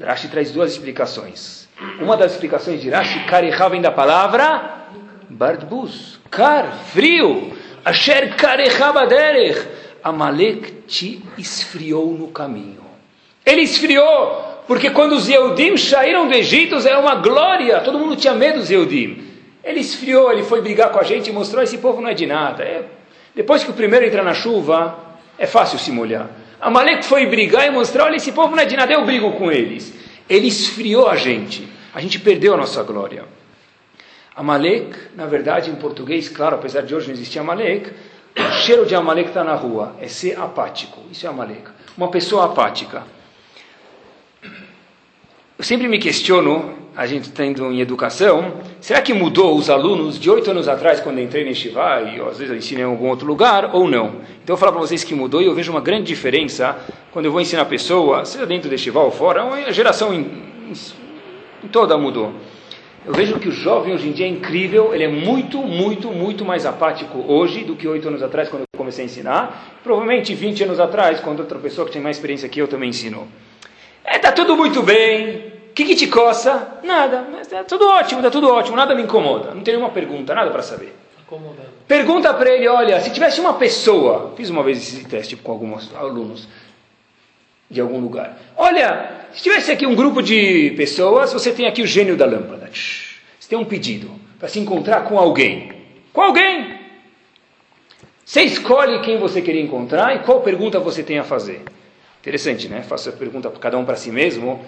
[0.00, 1.64] Rashi traz duas explicações.
[2.00, 4.84] Uma das explicações de Rashi, Karechá vem da palavra
[5.28, 6.20] Bardbus.
[6.30, 7.56] Car, frio.
[7.84, 9.66] Asher Karechá baderech.
[10.02, 12.84] Amalek te esfriou no caminho.
[13.44, 17.80] Ele esfriou, porque quando os Eudim saíram do Egito, era uma glória.
[17.80, 19.22] Todo mundo tinha medo dos Eudim.
[19.62, 22.26] Ele esfriou, ele foi brigar com a gente e mostrou: esse povo não é de
[22.26, 22.62] nada.
[22.62, 22.84] É...
[23.34, 24.96] Depois que o primeiro entra na chuva,
[25.38, 26.30] é fácil se molhar.
[26.60, 29.52] Amalek foi brigar e mostrar: olha, esse povo não é de nada, eu brigo com
[29.52, 29.92] eles.
[30.28, 31.68] Ele esfriou a gente.
[31.94, 33.24] A gente perdeu a nossa glória.
[34.34, 37.90] Amalek, na verdade, em português, claro, apesar de hoje não existir Amalek,
[38.36, 41.00] o cheiro de Amalek está na rua, é ser apático.
[41.10, 41.68] Isso é Amalek.
[41.96, 43.04] Uma pessoa apática.
[45.64, 50.28] Eu sempre me questiono, a gente tendo em educação, será que mudou os alunos de
[50.28, 53.26] oito anos atrás, quando entrei neste Shivá, e às vezes eu ensino em algum outro
[53.26, 54.16] lugar, ou não?
[54.42, 56.76] Então eu falar para vocês que mudou, e eu vejo uma grande diferença
[57.10, 60.30] quando eu vou ensinar a pessoa, seja dentro deste Shivá ou fora, uma geração em,
[61.64, 62.34] em toda mudou.
[63.06, 66.44] Eu vejo que o jovem hoje em dia é incrível, ele é muito, muito, muito
[66.44, 69.78] mais apático hoje do que oito anos atrás, quando eu comecei a ensinar.
[69.82, 73.26] Provavelmente 20 anos atrás, quando outra pessoa que tem mais experiência que eu também ensinou.
[74.04, 75.53] É, tá tudo muito bem.
[75.74, 76.78] O que, que te coça?
[76.84, 77.26] Nada.
[77.32, 79.52] Mas tá tudo ótimo, tá tudo ótimo, nada me incomoda.
[79.52, 80.94] Não tem nenhuma pergunta, nada para saber.
[81.88, 85.92] Pergunta para ele, olha, se tivesse uma pessoa, fiz uma vez esse teste com alguns
[85.96, 86.46] alunos
[87.68, 88.38] de algum lugar.
[88.56, 92.70] Olha, se tivesse aqui um grupo de pessoas, você tem aqui o gênio da lâmpada.
[92.72, 95.72] Você tem um pedido para se encontrar com alguém.
[96.12, 96.78] Com alguém.
[98.24, 101.62] Você escolhe quem você queria encontrar e qual pergunta você tem a fazer.
[102.20, 102.80] Interessante, né?
[102.82, 104.64] Faço a pergunta para cada um para si mesmo.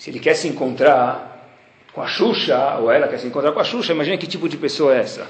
[0.00, 1.44] Se ele quer se encontrar
[1.92, 4.56] com a Xuxa, ou ela quer se encontrar com a Xuxa, imagina que tipo de
[4.56, 5.28] pessoa é essa.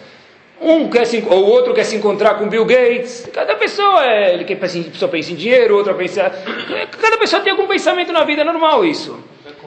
[0.61, 3.29] Um quer se, ou outro quer se encontrar com Bill Gates.
[3.33, 6.31] Cada pessoa é, ele quer pessoa pensa em dinheiro, outra pensa.
[7.03, 9.19] Cada pessoa tem algum pensamento na vida, é normal isso.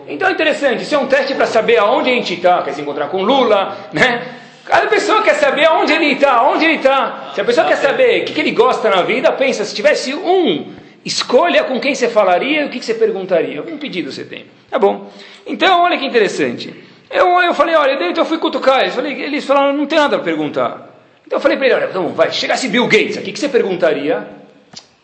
[0.07, 2.61] Então é interessante, isso é um teste para saber aonde a gente está.
[2.61, 4.23] Quer se encontrar com Lula, né?
[4.63, 7.33] Cada pessoa quer saber aonde ele está, onde ele está.
[7.35, 10.15] Se a pessoa quer saber o que, que, ele gosta na vida, pensa, se tivesse
[10.15, 13.61] um, escolha com quem você falaria e o que, que você perguntaria.
[13.61, 14.45] Um pedido você tem.
[14.73, 15.07] Tá bom.
[15.45, 16.73] Então, olha que interessante.
[17.07, 18.95] Eu, eu falei, olha, então eu fui cutucar eles.
[18.95, 20.89] Falei, eles falaram, não tem nada para perguntar.
[21.23, 23.49] Então eu falei para ele, olha, então vai, chegasse Bill Gates aqui, o que você
[23.49, 24.27] perguntaria?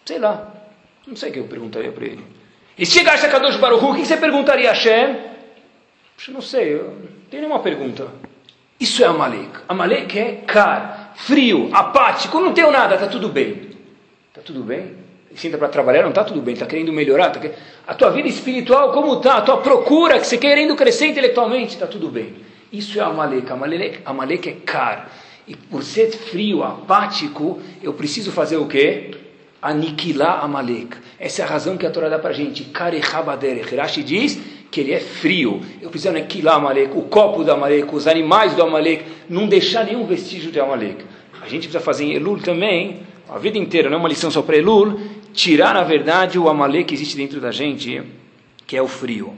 [0.03, 0.55] Sei lá.
[1.05, 2.25] Não sei o que eu perguntaria para ele.
[2.79, 5.17] E se chegasse a Kadosh Baruch o que você perguntaria a Hashem?
[6.17, 8.08] Puxa, não sei, eu não tenho nenhuma pergunta.
[8.79, 9.51] Isso é Amalek.
[9.67, 13.69] Amalek é car, frio, apático, não tenho nada, está tudo bem.
[14.29, 14.95] Está tudo bem?
[15.35, 17.29] Sinta para trabalhar, não está tudo bem, está querendo melhorar.
[17.29, 17.39] Tá...
[17.87, 19.37] A tua vida espiritual, como está?
[19.37, 22.33] A tua procura, que você querendo crescer intelectualmente, está tudo bem.
[22.71, 23.51] Isso é Amalek.
[23.51, 25.11] Amalek, Amalek é car.
[25.47, 29.11] E por ser frio, apático, eu preciso fazer o quê?
[29.61, 30.97] Aniquilar Amalek.
[31.19, 32.63] Essa é a razão que a Torá dá para a gente.
[32.65, 33.75] Karechabaderech.
[33.75, 34.39] Rashi diz
[34.71, 35.61] que ele é frio.
[35.81, 40.05] Eu preciso aniquilar Amalek, o copo do Amalek, os animais do Amalek, não deixar nenhum
[40.05, 41.03] vestígio de Amalek.
[41.41, 44.41] A gente precisa fazer em Elul também, a vida inteira, não é uma lição só
[44.41, 44.99] para Elul,
[45.33, 48.01] tirar, na verdade, o Amalek que existe dentro da gente,
[48.65, 49.35] que é o frio.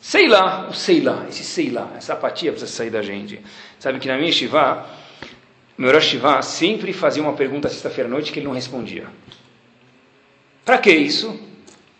[0.00, 3.40] Sei lá, o sei lá, esse sei lá, essa apatia precisa sair da gente.
[3.78, 4.86] Sabe que na minha Shiva,
[5.76, 9.04] meu Rosh Shiva sempre fazia uma pergunta sexta-feira à noite que ele não respondia.
[10.64, 11.38] Para que isso?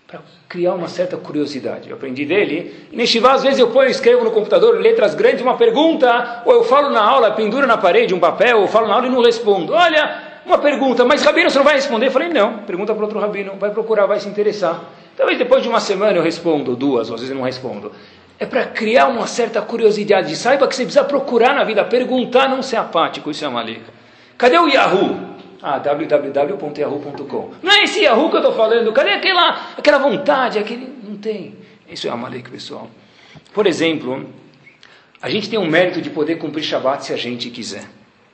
[0.07, 1.90] Para criar uma certa curiosidade.
[1.90, 2.87] Eu aprendi dele.
[2.90, 6.64] E Neshivá, às vezes eu ponho, escrevo no computador, letras grandes, uma pergunta, ou eu
[6.64, 9.73] falo na aula, pendura na parede um papel, ou falo na aula e não respondo.
[9.73, 12.09] Olha, uma pergunta, mas Rabino, você não vai responder?
[12.09, 14.85] Eu falei, não, pergunta para outro Rabino, vai procurar, vai se interessar.
[15.17, 17.93] Talvez depois de uma semana eu respondo, duas, ou às vezes eu não respondo.
[18.39, 20.35] É para criar uma certa curiosidade.
[20.35, 23.93] Saiba que você precisa procurar na vida, perguntar, não ser apático, isso é uma liga.
[24.37, 25.31] Cadê o Yahoo?
[25.63, 27.51] Ah, www.yahoo.com.
[27.63, 28.91] Não é esse Yahoo que eu estou falando.
[28.93, 30.59] Cadê aquela, aquela vontade?
[30.59, 30.91] Aquele...
[31.07, 31.57] Não tem.
[31.87, 32.89] Isso é Amalek, pessoal.
[33.53, 34.27] Por exemplo,
[35.21, 37.85] a gente tem um mérito de poder cumprir Shabbat se a gente quiser.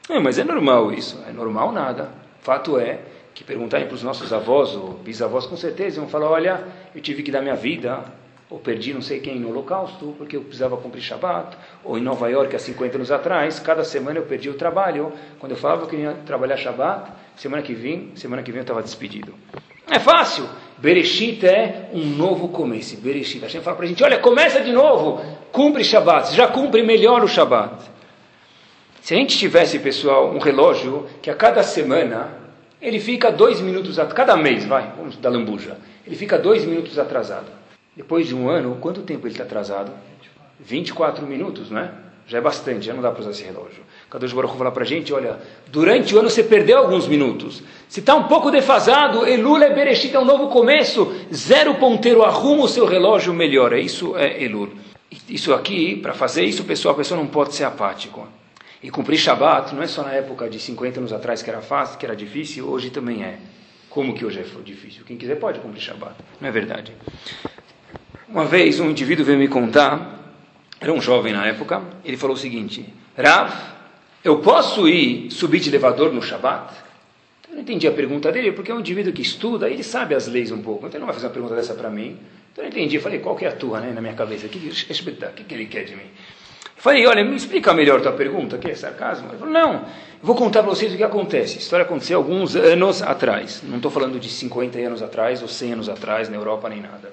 [0.09, 1.23] É, mas é normal isso.
[1.29, 2.11] É normal nada.
[2.41, 3.01] Fato é
[3.35, 6.65] que perguntarem para os nossos avós ou bisavós, com certeza, vão falar: olha,
[6.95, 8.05] eu tive que dar minha vida
[8.49, 12.29] ou perdi não sei quem no holocausto, porque eu precisava cumprir Shabbat, ou em Nova
[12.29, 15.97] York há 50 anos atrás, cada semana eu perdi o trabalho, quando eu falava que
[15.97, 19.35] eu ia trabalhar Shabbat, semana que vem, semana que vem eu estava despedido.
[19.91, 24.19] É fácil, Bereshit é um novo começo, Bereshit, a gente fala para a gente, olha,
[24.19, 27.96] começa de novo, cumpre Shabbat, já cumpre melhor o Shabbat.
[29.07, 32.29] Se a gente tivesse, pessoal, um relógio que a cada semana,
[32.83, 37.47] ele fica dois minutos, cada mês, vai, vamos da lambuja, ele fica dois minutos atrasado.
[37.97, 39.93] Depois de um ano, quanto tempo ele está atrasado?
[40.59, 41.93] 24 minutos, não é?
[42.27, 43.85] Já é bastante, já não dá para usar esse relógio.
[44.11, 45.39] Kadosh Baruch falar para a gente, olha,
[45.69, 47.63] durante o ano você perdeu alguns minutos.
[47.89, 51.15] Se está um pouco defasado, Elul é Bereshit, é um novo começo.
[51.33, 53.79] Zero ponteiro, arruma o seu relógio, melhora.
[53.79, 54.71] Isso é Elul.
[55.29, 58.27] Isso aqui, para fazer isso, pessoal, a pessoa não pode ser apático.
[58.83, 61.99] E cumprir Shabat não é só na época de 50 anos atrás que era fácil,
[61.99, 63.39] que era difícil, hoje também é.
[63.89, 65.05] Como que hoje é difícil?
[65.07, 66.15] Quem quiser pode cumprir Shabat.
[66.41, 66.93] Não é verdade?
[68.29, 70.35] Uma vez um indivíduo veio me contar,
[70.79, 73.51] era um jovem na época, ele falou o seguinte: Rav,
[74.23, 76.75] eu posso ir subir de elevador no Shabat?
[77.49, 80.27] Eu não entendi a pergunta dele, porque é um indivíduo que estuda, ele sabe as
[80.27, 82.19] leis um pouco, então ele não vai fazer uma pergunta dessa para mim.
[82.53, 84.47] Então eu entendi, falei, qual que é a tua, né, na minha cabeça?
[84.47, 86.11] O que, que, que ele quer de mim?
[86.77, 89.29] Falei, olha, me explica melhor tua pergunta, que é sarcasmo?
[89.31, 89.85] Ele falou, não,
[90.23, 91.57] vou contar para vocês o que acontece.
[91.57, 95.73] A história aconteceu alguns anos atrás, não estou falando de 50 anos atrás ou 100
[95.73, 97.13] anos atrás, na Europa nem nada.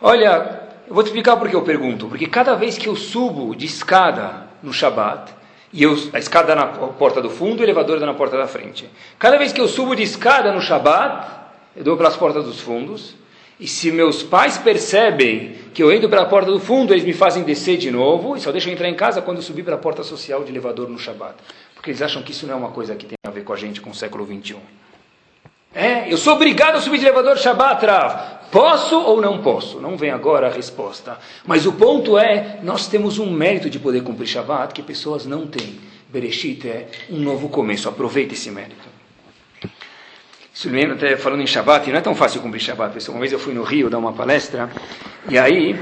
[0.00, 2.08] Olha, eu vou te explicar por que eu pergunto.
[2.08, 5.32] Porque cada vez que eu subo de escada no Shabat,
[5.72, 8.90] e eu, a escada na porta do fundo, o elevador dá na porta da frente.
[9.18, 11.26] Cada vez que eu subo de escada no Shabat,
[11.76, 13.14] eu dou pelas portas dos fundos.
[13.62, 17.44] E se meus pais percebem que eu entro pela porta do fundo, eles me fazem
[17.44, 20.42] descer de novo e só deixam entrar em casa quando eu subir pela porta social
[20.42, 21.36] de elevador no Shabat.
[21.72, 23.56] Porque eles acham que isso não é uma coisa que tem a ver com a
[23.56, 24.58] gente, com o século 21.
[25.72, 28.50] É, eu sou obrigado a subir de elevador Shabbat, Rav.
[28.50, 29.80] Posso ou não posso?
[29.80, 31.16] Não vem agora a resposta.
[31.46, 35.46] Mas o ponto é, nós temos um mérito de poder cumprir Shabbat que pessoas não
[35.46, 35.78] têm.
[36.08, 37.88] Bereshit é um novo começo.
[37.88, 38.91] Aproveite esse mérito.
[40.54, 43.10] Se lembra, até falando em Shabbat, não é tão fácil cumprir Shabbat.
[43.10, 44.68] Uma vez eu fui no Rio dar uma palestra,
[45.26, 45.74] e aí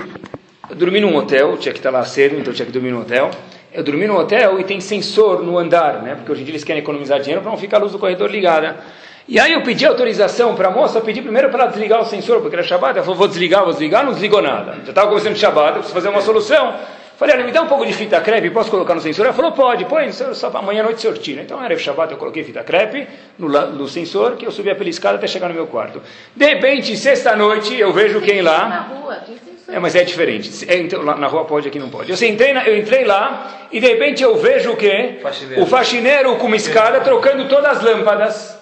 [0.68, 3.32] eu dormi num hotel, tinha que estar lá cedo, então tinha que dormir no hotel.
[3.72, 6.14] Eu dormi no hotel e tem sensor no andar, né?
[6.14, 8.30] Porque hoje em dia eles querem economizar dinheiro para não ficar a luz do corredor
[8.30, 8.78] ligada.
[9.26, 12.40] E aí eu pedi autorização para a moça, pedi primeiro para ela desligar o sensor,
[12.40, 12.96] porque era Shabbat.
[12.96, 14.78] Ela falou, vou desligar, vou desligar, não desligou nada.
[14.84, 16.74] Já estava começando Shabbat, eu preciso fazer uma solução.
[17.20, 19.26] Falei, olha, me dá um pouco de fita crepe, posso colocar no sensor?
[19.26, 21.42] Ela falou, pode, põe, só amanhã à noite o senhor tira.
[21.42, 23.06] Então era Shabbat, eu coloquei fita crepe
[23.38, 26.00] no, no sensor, que eu subia pela escada até chegar no meu quarto.
[26.34, 28.66] De repente, sexta-noite, eu vejo quem lá...
[28.66, 29.74] Na rua, tem sensor.
[29.74, 30.64] É, mas é diferente.
[30.66, 32.10] É, então, lá na rua pode, aqui não pode.
[32.10, 35.18] Eu, entrei, na, eu entrei lá e de repente eu vejo o quê?
[35.22, 35.62] Faxineiro.
[35.62, 38.58] O faxineiro com uma escada trocando todas as lâmpadas.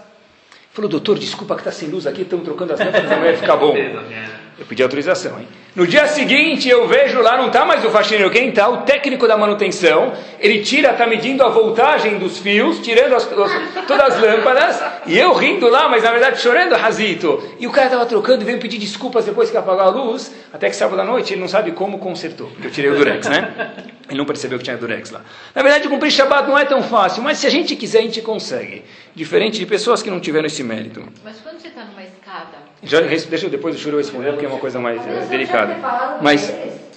[0.72, 3.56] Falou, doutor, desculpa que está sem luz aqui, estamos trocando as lâmpadas, não vai ficar
[3.56, 3.76] bom.
[4.58, 5.46] Eu pedi autorização, hein?
[5.76, 8.68] No dia seguinte eu vejo lá, não está mais o faxineiro, quem está?
[8.68, 10.12] O técnico da manutenção.
[10.40, 15.16] Ele tira, está medindo a voltagem dos fios, tirando as, as, todas as lâmpadas, e
[15.16, 17.40] eu rindo lá, mas na verdade chorando, Razito.
[17.60, 20.68] E o cara estava trocando e veio pedir desculpas depois que apagou a luz, até
[20.68, 22.50] que sábado à noite ele não sabe como consertou.
[22.60, 23.72] Eu tirei o Durex, né?
[24.08, 25.20] Ele não percebeu que tinha Durex lá.
[25.54, 28.22] Na verdade, cumprir Shabbat não é tão fácil, mas se a gente quiser, a gente
[28.22, 28.82] consegue.
[29.14, 31.04] Diferente de pessoas que não tiveram esse mérito.
[31.22, 34.48] Mas quando você está numa escada, Já, deixa eu depois do Shuru responder, porque é
[34.48, 35.76] uma coisa mais eh, delicada.
[36.22, 36.52] Mas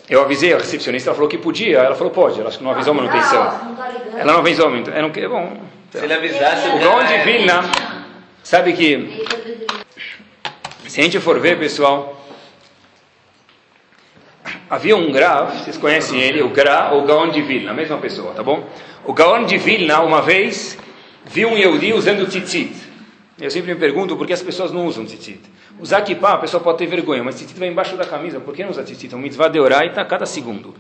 [0.08, 2.72] eu avisei a recepcionista, ela falou que podia, ela falou pode, ela acho que não
[2.72, 3.76] avisou a manutenção.
[4.14, 5.12] Ela não avisou a manutenção.
[5.16, 5.58] É, bom,
[5.92, 7.18] Se ele avisasse, o Gaon de.
[7.24, 7.64] Vilna,
[8.44, 9.26] sabe que,
[10.88, 12.22] se a gente for ver, pessoal,
[14.70, 18.34] havia um Grav, vocês conhecem ele, o Gra ou Gaon de Vilna, a mesma pessoa,
[18.34, 18.68] tá bom?
[19.04, 20.78] O Gaon de Vilna, uma vez,
[21.26, 22.76] viu um Yehudi usando tzitzit.
[23.40, 25.42] Eu sempre me pergunto por que as pessoas não usam tzitzit.
[25.80, 28.64] Usar kippah, a pessoa pode ter vergonha, mas tzitzit vai embaixo da camisa, por que
[28.64, 29.14] não usar tzitzit?
[29.14, 30.76] É um mitzvah de oraita a cada segundo.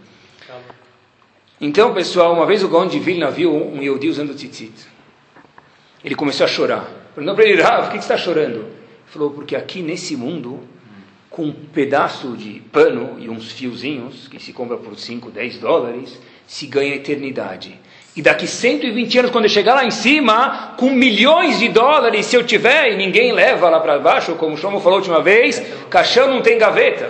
[1.60, 4.74] Então, pessoal, uma vez o Gaon de Vilna viu um Yehudi usando tzitzit.
[6.04, 6.90] Ele começou a chorar.
[7.14, 8.60] Perguntou para ele, Rav, por que você está chorando?
[8.60, 8.74] Ele
[9.08, 10.62] falou, porque aqui nesse mundo,
[11.30, 16.20] com um pedaço de pano e uns fiozinhos, que se compra por 5, 10 dólares,
[16.48, 17.80] se ganha eternidade.
[18.16, 22.36] E daqui 120 anos, quando eu chegar lá em cima, com milhões de dólares, se
[22.36, 25.62] eu tiver e ninguém leva lá para baixo, como o Shomo falou a última vez,
[25.90, 27.10] caixão não tem gaveta.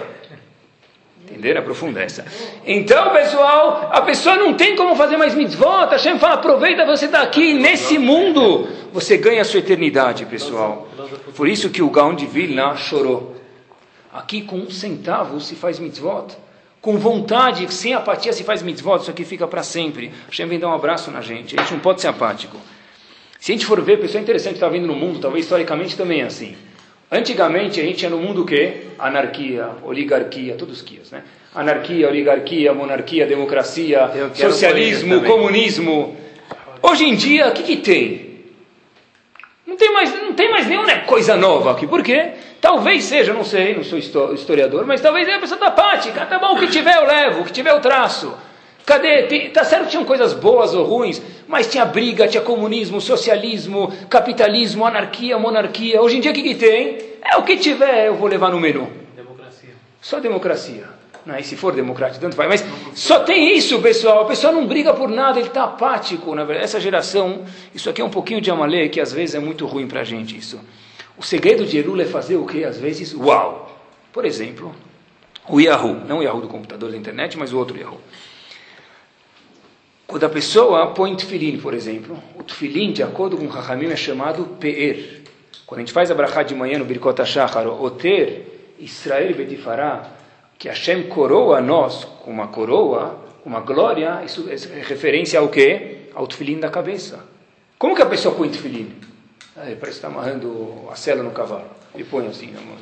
[1.24, 1.62] Entenderam?
[1.62, 2.26] É profunda essa.
[2.66, 5.90] Então, pessoal, a pessoa não tem como fazer mais mitzvot.
[5.90, 10.88] Hashem fala, aproveita você estar aqui, nesse mundo, você ganha a sua eternidade, pessoal.
[11.36, 13.38] Por isso que o Gaon de Vilna chorou.
[14.14, 16.38] Aqui com um centavo se faz mitzvot.
[16.82, 19.02] Com vontade, sem apatia se faz mitzvot.
[19.02, 20.12] Isso aqui fica para sempre.
[20.28, 21.56] Hashem vem dar um abraço na gente.
[21.58, 22.58] A gente não pode ser apático.
[23.40, 26.22] Se a gente for ver, pessoal, é interessante estar vindo no mundo, talvez historicamente também
[26.22, 26.56] é assim.
[27.12, 28.84] Antigamente a gente tinha no mundo o quê?
[28.98, 31.24] Anarquia, oligarquia, todos quias, né?
[31.54, 36.16] Anarquia, oligarquia, monarquia, democracia, socialismo, comunismo.
[36.82, 38.31] Hoje em dia, o que, que tem?
[39.66, 41.86] Não tem mais, não tem mais nenhuma coisa nova aqui.
[41.88, 42.32] Por quê?
[42.60, 46.26] Talvez seja, não sei, não sou histo- historiador, mas talvez é a pessoa da apática.
[46.26, 48.34] Tá bom, o que tiver eu levo, o que tiver eu traço.
[48.86, 49.24] Cadê?
[49.24, 53.94] Tem- Tá certo que tinham coisas boas ou ruins, mas tinha briga, tinha comunismo, socialismo,
[54.10, 56.02] capitalismo, anarquia, monarquia.
[56.02, 56.98] Hoje em dia o que, que tem?
[57.24, 58.92] É o que tiver eu vou levar no menu.
[59.16, 59.70] Democracia.
[60.02, 60.86] Só democracia.
[61.26, 62.50] Não, e se for democrático, tanto faz.
[62.50, 64.24] Mas só tem isso, pessoal.
[64.24, 66.34] A pessoa não briga por nada, ele está apático.
[66.34, 69.40] Na verdade, essa geração, isso aqui é um pouquinho de Amalê, que às vezes é
[69.40, 70.60] muito ruim para a gente isso.
[71.18, 72.64] O segredo de Elul é fazer o quê?
[72.64, 73.80] Às vezes, uau.
[74.12, 74.76] Por exemplo,
[75.48, 76.02] o Yahoo.
[76.08, 78.00] Não o Yahoo do computador da internet, mas o outro Yahoo.
[80.08, 83.96] Quando a pessoa põe tefilim, por exemplo, o tefilim, de acordo com o Rahamim, é
[83.96, 85.22] chamado Pe'er.
[85.66, 88.42] Quando a gente faz a brachá de manhã no Birkot HaShachar, Oter,
[88.78, 90.12] Israel Betifará,
[90.62, 96.02] que Hashem coroa nós com uma coroa, uma glória, isso é referência ao quê?
[96.14, 97.20] Ao tefilim da cabeça.
[97.80, 98.94] Como que a pessoa põe tefilim?
[99.58, 101.66] Ah, ele parece que está amarrando a cela no cavalo.
[101.96, 102.76] Ele põe assim na mão.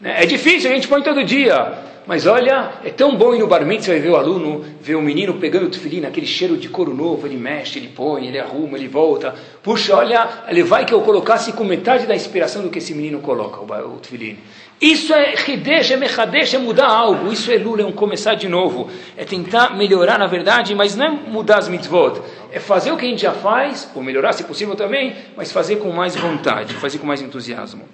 [0.00, 0.24] Né?
[0.24, 1.84] É difícil, a gente põe todo dia.
[2.04, 5.00] Mas olha, é tão bom ir no bar mitzvah e ver o aluno, ver o
[5.00, 8.76] menino pegando o tefilim, aquele cheiro de couro novo, ele mexe, ele põe, ele arruma,
[8.76, 9.34] ele volta.
[9.62, 13.20] Puxa, olha, ele vai que eu colocasse com metade da inspiração do que esse menino
[13.20, 14.36] coloca, o, o tefilim.
[14.80, 17.32] Isso é Hidesh, é Mechadesh, é mudar algo.
[17.32, 18.90] Isso é Lula, é um começar de novo.
[19.16, 22.20] É tentar melhorar, na verdade, mas não é mudar as mitzvot.
[22.52, 25.76] É fazer o que a gente já faz, ou melhorar se possível também, mas fazer
[25.76, 27.88] com mais vontade, fazer com mais entusiasmo.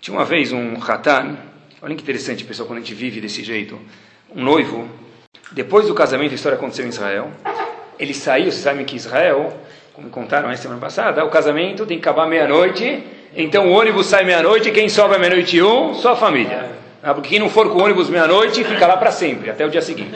[0.00, 1.36] Tinha uma vez um Hatan,
[1.80, 3.80] olha que interessante, pessoal, quando a gente vive desse jeito.
[4.34, 4.88] Um noivo,
[5.52, 7.30] depois do casamento, a história aconteceu em Israel.
[7.98, 9.56] Ele saiu, vocês sabem que Israel,
[9.94, 13.02] como contaram essa semana passada, o casamento tem que acabar meia-noite,
[13.36, 16.70] então o ônibus sai meia-noite, quem sobra meia-noite e um, só a família.
[17.02, 19.82] Porque quem não for com o ônibus meia-noite fica lá para sempre, até o dia
[19.82, 20.10] seguinte.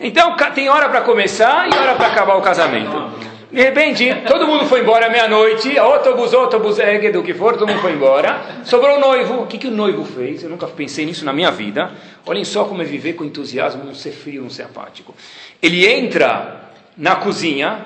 [0.00, 3.34] Então tem hora para começar e hora para acabar o casamento.
[3.54, 6.76] De repente, todo mundo foi embora meia-noite, autobus, autobus,
[7.12, 8.40] do que for, todo mundo foi embora.
[8.64, 9.42] Sobrou o noivo.
[9.42, 10.42] O que, que o noivo fez?
[10.42, 11.92] Eu nunca pensei nisso na minha vida.
[12.26, 15.14] Olhem só como é viver com entusiasmo, não ser frio, não ser apático.
[15.62, 16.62] Ele entra
[16.96, 17.84] na cozinha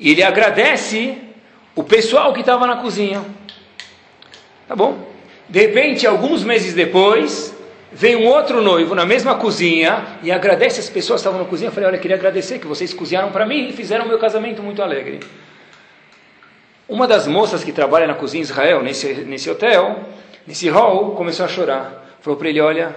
[0.00, 1.18] e ele agradece
[1.74, 3.22] o pessoal que estava na cozinha.
[4.72, 4.96] Tá bom?
[5.50, 7.54] De repente, alguns meses depois,
[7.92, 11.68] vem um outro noivo na mesma cozinha e agradece as pessoas que estavam na cozinha.
[11.68, 14.80] Eu falei, olha, queria agradecer que vocês cozinharam para mim e fizeram meu casamento muito
[14.80, 15.20] alegre.
[16.88, 20.04] Uma das moças que trabalha na cozinha Israel, nesse, nesse hotel,
[20.46, 22.16] nesse hall, começou a chorar.
[22.22, 22.96] Falou para ele, olha,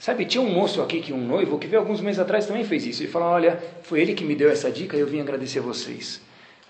[0.00, 2.84] sabe, tinha um moço aqui, que um noivo, que veio alguns meses atrás também fez
[2.84, 3.00] isso.
[3.04, 6.20] Ele falou, olha, foi ele que me deu essa dica e eu vim agradecer vocês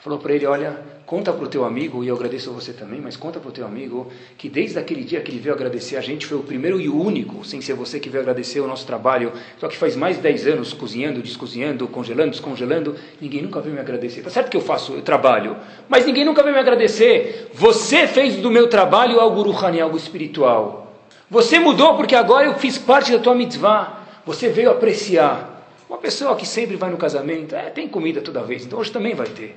[0.02, 0.76] falou para ele: Olha,
[1.06, 3.52] conta para o teu amigo, e eu agradeço a você também, mas conta para o
[3.52, 6.80] teu amigo que desde aquele dia que ele veio agradecer a gente, foi o primeiro
[6.80, 9.94] e o único, sem ser você que veio agradecer o nosso trabalho, só que faz
[9.94, 14.22] mais de 10 anos cozinhando, descozinhando, congelando, descongelando, ninguém nunca veio me agradecer.
[14.22, 15.56] Tá certo que eu faço, eu trabalho,
[15.88, 17.50] mas ninguém nunca veio me agradecer.
[17.54, 20.82] Você fez do meu trabalho algo ruhani, algo espiritual.
[21.30, 24.00] Você mudou porque agora eu fiz parte da tua mitzvah.
[24.26, 25.50] Você veio apreciar.
[25.88, 29.14] Uma pessoa que sempre vai no casamento, é, tem comida toda vez, então hoje também
[29.14, 29.56] vai ter.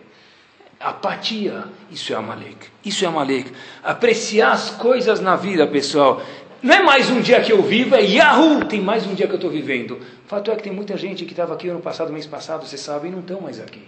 [0.86, 2.68] Apatia, isso é Amalek.
[2.86, 3.52] Isso é Amalek.
[3.84, 6.22] Apreciar as coisas na vida, pessoal.
[6.62, 8.66] Não é mais um dia que eu vivo, é Yahoo!
[8.66, 9.94] Tem mais um dia que eu estou vivendo.
[9.94, 12.78] O fato é que tem muita gente que estava aqui ano passado, mês passado, você
[12.78, 13.82] sabe, e não estão mais aqui.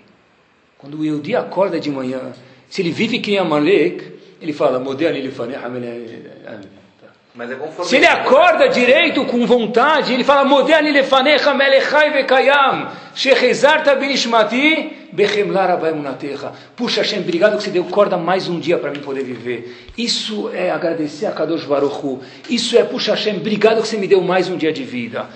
[0.79, 2.33] Quando o dia acorda de manhã,
[2.67, 6.67] se ele vive que Amalek, ele fala, Modern mas
[7.39, 15.09] é Se ele acorda direito, com vontade, ele fala, Modern lefanecha melechai vekayam, shechezarta benishmati,
[15.11, 16.51] bechemlar abaymunatecha.
[16.75, 19.91] Puxa, Hashem, obrigado que você deu corda mais um dia para mim poder viver.
[19.95, 22.21] Isso é agradecer a Kadosh Baruch Hu.
[22.49, 25.27] Isso é, puxa, Hashem, obrigado que você me deu mais um dia de vida.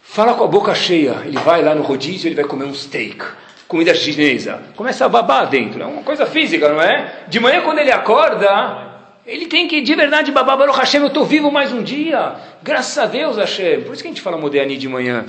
[0.00, 1.22] Fala com a boca cheia.
[1.24, 3.24] Ele vai lá no rodízio, ele vai comer um steak
[3.66, 4.62] comida chinesa.
[4.74, 5.82] Começa a babar dentro.
[5.82, 7.24] É uma coisa física, não é?
[7.28, 8.87] De manhã, quando ele acorda,
[9.28, 12.34] ele tem que, de verdade, babá Baruch Hashem, eu estou vivo mais um dia.
[12.62, 13.82] Graças a Deus, Hashem.
[13.82, 15.26] Por isso que a gente fala Modéani de manhã.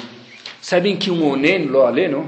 [0.61, 2.25] Sabem que um onen lo aleno,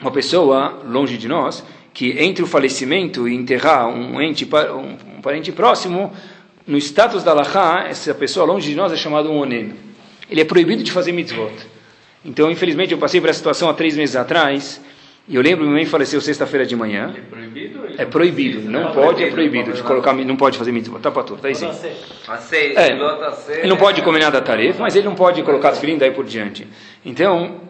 [0.00, 1.62] uma pessoa longe de nós,
[1.92, 6.10] que entre o falecimento e enterrar um, ente, um parente próximo,
[6.66, 9.74] no status da Laha, essa pessoa longe de nós é chamada um onen.
[10.30, 11.52] Ele é proibido de fazer mitzvot.
[12.24, 14.80] Então, infelizmente, eu passei por essa situação há três meses atrás.
[15.26, 17.14] E eu lembro, minha mãe faleceu sexta-feira de manhã.
[17.16, 17.80] É proibido?
[17.96, 18.70] É proibido.
[18.70, 19.72] Não pode, é proibido.
[19.72, 20.98] De colocar, não pode fazer mitzvah.
[20.98, 21.70] Tá para tudo, tá aí sim.
[22.76, 22.88] É,
[23.58, 26.26] ele não pode comer nada tarefa, mas ele não pode colocar as filhinhas daí por
[26.26, 26.66] diante.
[27.02, 27.62] Então,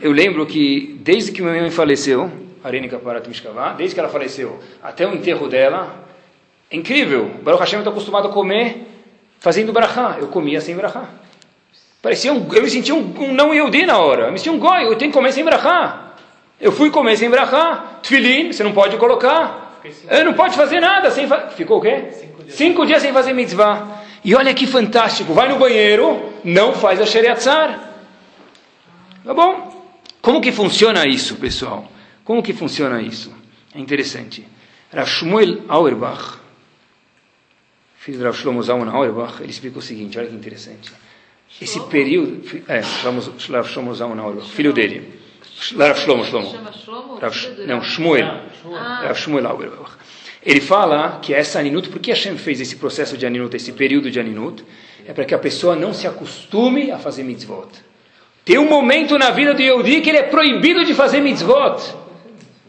[0.00, 2.32] eu lembro que desde que minha mãe faleceu,
[2.64, 6.04] Arenica Parat Mishkavá, desde que ela faleceu até o enterro dela,
[6.68, 7.30] é incrível.
[7.44, 8.88] Baruch Hashem está acostumado a comer
[9.38, 10.16] fazendo brachá.
[10.20, 11.04] Eu comia sem brachá.
[12.02, 14.24] Parecia um, eu me sentia um, um não Yehudi na hora.
[14.24, 16.05] Eu me sentia um goi, eu tenho que comer sem brachá.
[16.60, 18.00] Eu fui comer sem brachá.
[18.02, 19.80] Tfilin, você não pode colocar.
[20.10, 21.48] Eu não pode fazer nada sem fa...
[21.50, 22.08] Ficou o quê?
[22.12, 22.54] Cinco dias.
[22.54, 24.02] Cinco dias sem fazer mitzvah.
[24.24, 25.32] E olha que fantástico.
[25.32, 27.92] Vai no banheiro, não faz a sheriatzar.
[29.24, 29.76] Tá bom?
[30.20, 31.90] Como que funciona isso, pessoal?
[32.24, 33.32] Como que funciona isso?
[33.74, 34.46] É interessante.
[34.92, 36.38] Rav Shmuel Auerbach,
[37.96, 40.92] filho de Rav Shlomo Zalman Auerbach, ele explica o seguinte, olha que interessante.
[41.60, 45.25] Esse período, é, Rav Shlomo Zalman Auerbach, filho dele.
[45.78, 46.52] Rav Shlomo, Shlomo.
[47.20, 47.34] Rav,
[47.66, 48.26] não, Shmuel.
[48.74, 49.02] Ah.
[49.06, 49.92] Rav Shmuel Auerbach.
[50.42, 54.10] Ele fala que essa aninut, por que Hashem fez esse processo de aninut, esse período
[54.10, 54.62] de aninut?
[55.06, 57.68] É para que a pessoa não se acostume a fazer mitzvot.
[58.44, 61.82] Tem um momento na vida do Yehudi que ele é proibido de fazer mitzvot.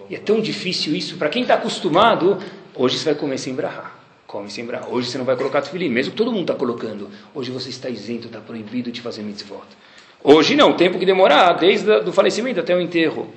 [0.09, 1.17] E é tão difícil isso.
[1.17, 2.39] Para quem está acostumado,
[2.73, 3.95] hoje você vai comer sem brahar.
[4.25, 4.89] Come sem brahar.
[4.89, 7.09] Hoje você não vai colocar tefilim, mesmo que todo mundo está colocando.
[7.33, 9.67] Hoje você está isento, está proibido de fazer mitzvot.
[10.23, 13.33] Hoje não, o tempo que demorar, desde o falecimento até o enterro.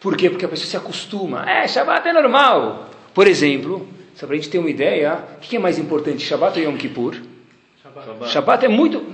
[0.00, 0.28] Por quê?
[0.28, 1.48] Porque a pessoa se acostuma.
[1.48, 2.90] É, Shabbat é normal.
[3.14, 6.58] Por exemplo, só para a gente ter uma ideia, o que é mais importante, Shabbat
[6.58, 7.16] ou Yom Kippur?
[7.82, 9.04] Shabbat, Shabbat é muito...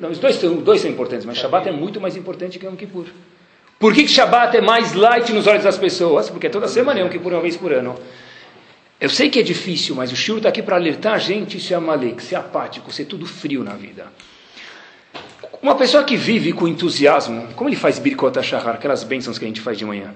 [0.00, 2.76] Não, os dois, os dois são importantes, mas Shabbat é muito mais importante que Yom
[2.76, 3.06] Kippur.
[3.78, 6.28] Por que, que Shabbat é mais light nos olhos das pessoas?
[6.28, 7.94] Porque toda semana é Yom Kippur uma vez por ano.
[9.00, 11.74] Eu sei que é difícil, mas o Shur está aqui para alertar a gente, isso
[11.74, 14.06] é malek, ser apático, ser tudo frio na vida.
[15.64, 19.48] Uma pessoa que vive com entusiasmo, como ele faz Birkot HaShahar, aquelas bênçãos que a
[19.48, 20.14] gente faz de manhã?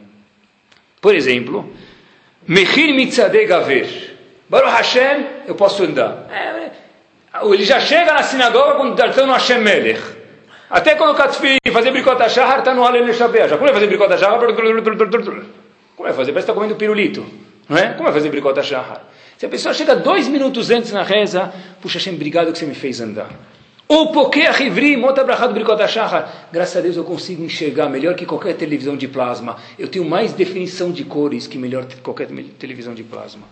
[1.01, 1.73] Por exemplo,
[2.47, 4.15] Mechir Mitzadeh Gaver.
[4.47, 6.27] Baruch Hashem, eu posso andar.
[6.31, 6.71] É,
[7.47, 10.03] ele já chega na sinagoga está no Hashem Melech.
[10.69, 13.49] Até colocar tefilin, fazer Birkot HaShahar, está no Halel Neshabeh.
[13.49, 14.39] Como é fazer Birkot HaShahar?
[15.97, 16.33] Como é fazer?
[16.33, 17.25] Parece que está comendo pirulito.
[17.67, 17.95] Não é?
[17.95, 19.01] Como é fazer Birkot HaShahar?
[19.39, 22.75] Se a pessoa chega dois minutos antes na reza, puxa Hashem, obrigado que você me
[22.75, 23.31] fez andar.
[23.89, 26.49] Ou porque a Rivri, Mota Brachado Bricota Shachar.
[26.53, 29.57] Graças a Deus eu consigo enxergar melhor que qualquer televisão de plasma.
[29.79, 32.29] Eu tenho mais definição de cores que melhor que qualquer
[32.59, 33.45] televisão de plasma.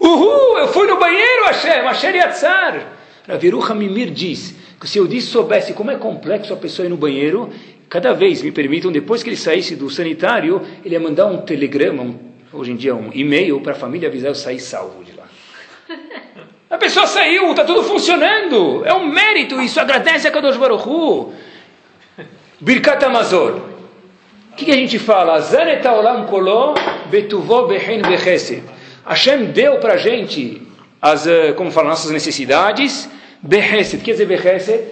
[0.00, 2.92] Uhul, eu fui no banheiro, Hashem, Hashem Yatzar.
[3.28, 6.96] Raviruha Mimir diz que se eu disse soubesse como é complexo a pessoa ir no
[6.96, 7.50] banheiro,
[7.90, 12.02] cada vez me permitam, depois que ele saísse do sanitário, ele ia mandar um telegrama,
[12.02, 12.18] um,
[12.54, 15.13] hoje em dia um e-mail para a família avisar eu sair salvo de.
[16.74, 18.82] A pessoa saiu, está tudo funcionando.
[18.84, 19.78] É um mérito isso.
[19.78, 21.32] Agradece a Kadosh Baruch Hu.
[22.60, 23.60] Birkat Amazon.
[24.50, 25.40] O que, que, a gente fala?
[25.40, 26.74] Zanet olam kolo
[27.06, 28.64] betuvo behin bechesed.
[29.06, 30.66] Hashem deu para a gente,
[31.00, 33.08] as, eh, como falam, nossas necessidades.
[33.40, 34.02] Behesed.
[34.02, 34.84] Quer dizer Behesed?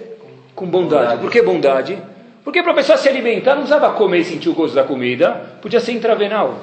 [0.55, 1.19] Com bondade.
[1.19, 1.97] Por que bondade?
[2.45, 5.57] Porque para a pessoa se alimentar não precisava comer e sentir o gosto da comida.
[5.61, 6.59] Podia ser intravenal.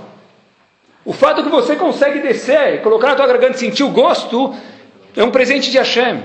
[1.05, 4.55] O fato que você consegue descer, colocar na tua garganta e sentir o gosto,
[5.17, 6.23] é um presente de Hashem.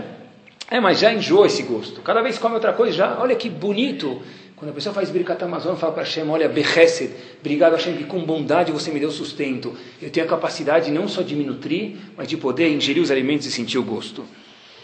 [0.70, 2.02] É, mas já enjoou esse gosto.
[2.02, 4.22] Cada vez que come outra coisa, já, olha que bonito.
[4.56, 8.20] Quando a pessoa faz Birkat Amazon, fala para Hashem, olha, Behesed, obrigado Hashem, que com
[8.22, 9.78] bondade você me deu sustento.
[10.02, 13.46] Eu tenho a capacidade não só de me nutrir, mas de poder ingerir os alimentos
[13.46, 14.26] e sentir o gosto.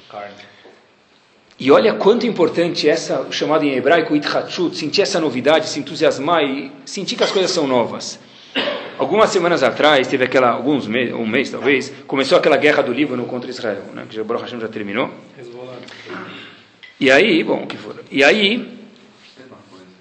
[0.09, 0.35] Carne.
[1.57, 6.71] E olha quanto importante essa, chamada em hebraico, Itchachut, sentir essa novidade, se entusiasmar e
[6.85, 8.19] sentir que as coisas são novas.
[9.01, 13.25] Algumas semanas atrás, teve aquela, alguns meses, um mês talvez, começou aquela guerra do Líbano
[13.25, 15.09] contra Israel, né, que já, Baruch Hashem já terminou.
[16.99, 17.95] E aí, bom, o que for.
[18.11, 18.77] E aí,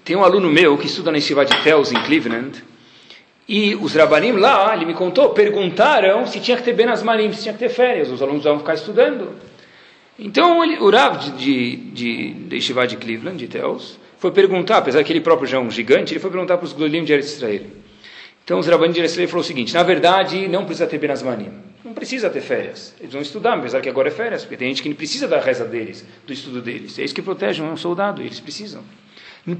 [0.05, 2.63] tem um aluno meu que estuda na Yeshiva de Tels, em Cleveland,
[3.49, 7.53] e os rabanim lá, ele me contou, perguntaram se tinha que ter Benasmarim, se tinha
[7.53, 9.31] que ter férias, os alunos vão ficar estudando.
[10.19, 15.03] Então, ele, o Rav de, de, de, de de Cleveland, de Tels, foi perguntar, apesar
[15.03, 17.33] que ele próprio já é um gigante, ele foi perguntar para os Glolim de Eretz
[17.33, 17.81] Israel.
[18.43, 21.51] Então, os rabanim de Israel falou o seguinte, na verdade, não precisa ter Benasmanim,
[21.85, 22.93] não precisa ter férias.
[22.99, 25.65] Eles vão estudar, apesar que agora é férias, porque tem gente que precisa da reza
[25.65, 26.97] deles, do estudo deles.
[26.97, 28.83] É isso que protege um soldado, eles precisam.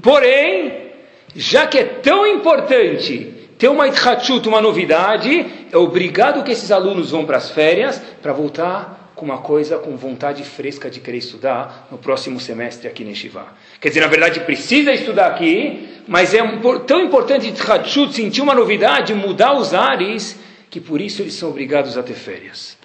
[0.02, 0.90] Porém,
[1.34, 7.10] já que é tão importante ter uma itchachut, uma novidade, é obrigado que esses alunos
[7.12, 11.86] vão para as férias para voltar com uma coisa com vontade fresca de querer estudar
[11.90, 13.46] no próximo semestre aqui na Shiva.
[13.82, 16.38] Quer dizer, na verdade, precisa estudar aqui, mas é
[16.86, 20.38] tão importante itchachut, sentir uma novidade, mudar os ares,
[20.70, 22.78] que por isso eles são obrigados a ter férias.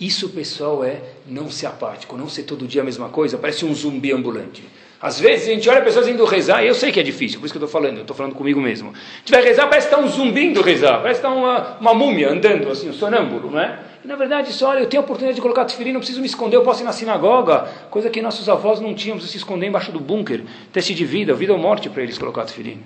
[0.00, 3.74] Isso, pessoal, é não ser apático, não ser todo dia a mesma coisa, parece um
[3.74, 4.64] zumbi ambulante.
[5.00, 7.46] Às vezes a gente olha pessoas indo rezar, e eu sei que é difícil, por
[7.46, 8.90] isso que eu estou falando, eu estou falando comigo mesmo.
[8.90, 11.76] A gente vai rezar, parece que está um zumbi indo rezar, parece que está uma,
[11.80, 13.78] uma múmia andando, assim, um sonâmbulo, não é?
[14.04, 16.26] E, na verdade, isso, olha, eu tenho a oportunidade de colocar tefilim, não preciso me
[16.26, 19.92] esconder, eu posso ir na sinagoga, coisa que nossos avós não tinham, se esconder embaixo
[19.92, 20.42] do bunker,
[20.72, 22.82] teste de vida, vida ou morte para eles colocar tefilim.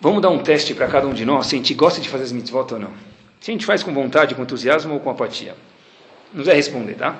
[0.00, 2.24] Vamos dar um teste para cada um de nós, se a gente gosta de fazer
[2.24, 2.90] as mitzvot ou não.
[3.40, 5.56] Se a gente faz com vontade, com entusiasmo ou com apatia.
[6.32, 7.16] Não vai responder, tá?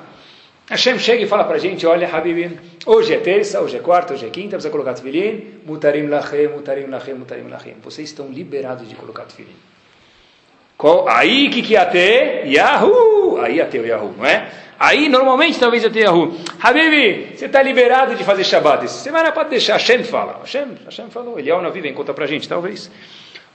[0.73, 4.15] Hashem chega e fala para a gente, olha, Habibim, hoje é terça, hoje é quarta,
[4.15, 7.75] hoje é quinta, precisa colocar tefilim, mutarim lachem, mutarim lachem, mutarim lachem.
[7.85, 9.55] Vocês estão liberados de colocar tefilim.
[11.09, 12.47] Aí que que ia ter?
[12.47, 13.39] Yahoo!
[13.43, 14.51] Aí ia ter o Yahoo, não é?
[14.81, 16.39] Aí normalmente talvez ia ter Yahoo.
[16.59, 18.87] Habibi, você está liberado de fazer Shabbat.
[18.87, 19.75] Essa semana pode deixar.
[19.75, 20.39] Hashem fala.
[20.41, 21.39] Hashem, Hashem falou.
[21.39, 22.91] Ele é o vem conta para a gente, talvez.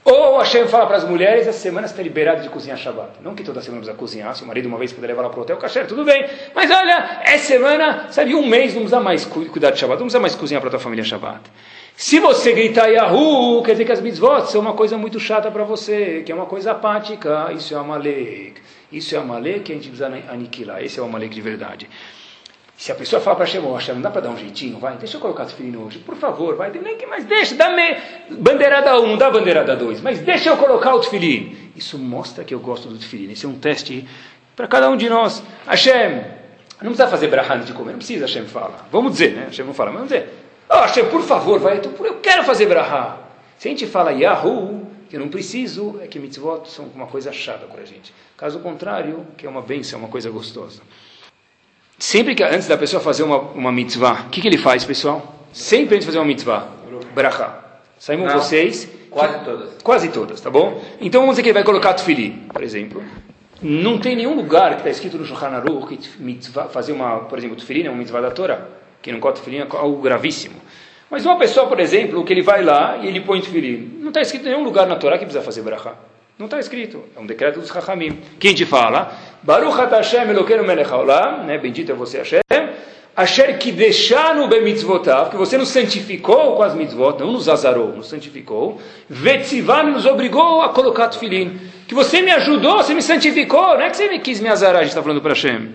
[0.09, 3.19] Ou Hashem fala para as mulheres, essa semana está liberado de cozinhar Shabbat.
[3.21, 5.39] Não que toda semana precisa cozinhar, se o marido uma vez puder levar ela para
[5.39, 6.25] o hotel, kasher, tudo bem.
[6.55, 10.21] Mas olha, essa semana, sabe, um mês não precisa mais cuidar de Shabbat, não precisa
[10.21, 11.41] mais cozinhar para a tua família Shabbat.
[11.93, 15.65] Se você gritar Yahoo, quer dizer que as mitzvot são uma coisa muito chata para
[15.65, 18.61] você, que é uma coisa apática, isso é Amalek.
[18.89, 21.89] Isso é Amalek que a gente precisa aniquilar, esse é o Amalek de verdade.
[22.77, 25.17] Se a pessoa fala para Hashem, Hashem, não dá para dar um jeitinho, vai, deixa
[25.17, 26.71] eu colocar o filhinho hoje, por favor, vai,
[27.09, 27.97] mais deixa, dá me...
[28.29, 31.71] bandeirada 1, um, dá bandeirada 2, mas deixa eu colocar o tefilim.
[31.75, 34.07] Isso mostra que eu gosto do tefilim, esse é um teste
[34.55, 35.41] para cada um de nós.
[35.65, 36.23] Hashem,
[36.79, 38.85] não precisa fazer brahá de comer, não precisa, Hashem fala.
[38.91, 39.45] Vamos dizer, né?
[39.45, 40.33] Hashem não fala, mas vamos dizer,
[40.69, 43.17] oh, Hashem, por favor, vai, eu quero fazer brahá.
[43.57, 47.31] Se a gente fala Yahoo, que eu não preciso, é que mitzvot são uma coisa
[47.31, 48.13] chata para a gente.
[48.37, 50.83] Caso contrário, que é uma bênção, uma coisa gostosa.
[51.99, 55.47] Sempre que antes da pessoa fazer uma, uma mitzvah, o que, que ele faz, pessoal?
[55.51, 56.67] Sempre antes de fazer uma mitzvah,
[57.15, 57.59] brachá.
[57.97, 58.87] Saímos vocês?
[59.09, 59.69] Quase todas.
[59.81, 60.79] Quase todas, tá bom?
[61.01, 63.03] Então vamos dizer que ele vai colocar tefilim, por exemplo.
[63.63, 67.39] Não tem nenhum lugar que está escrito no Shulchan Aruch que mitzvah, fazer uma, por
[67.39, 68.67] exemplo, tefilim é uma mitzvah da Torá.
[69.01, 70.55] Quem não coloca tefilim é algo gravíssimo.
[71.09, 74.21] Mas uma pessoa, por exemplo, que ele vai lá e ele põe tefilim, não está
[74.21, 75.95] escrito em nenhum lugar na Torá que precisa fazer brachá.
[76.37, 77.03] Não está escrito.
[77.15, 78.19] É um decreto dos Chachamim.
[78.39, 79.11] Quem te fala?
[79.43, 81.57] Baruch Hashem Elokeinu melech haolam, né?
[81.57, 82.41] Bendito é você Hashem.
[83.17, 88.79] Asher kideshanu bemitzvotav, que você nos santificou com as mitzvot, não nos azarou, nos santificou.
[89.09, 91.59] Vetzivan nos obrigou a colocar tefilim.
[91.87, 94.81] Que você me ajudou, você me santificou, não é que você me quis me azarar,
[94.81, 95.69] a gente está falando para Hashem.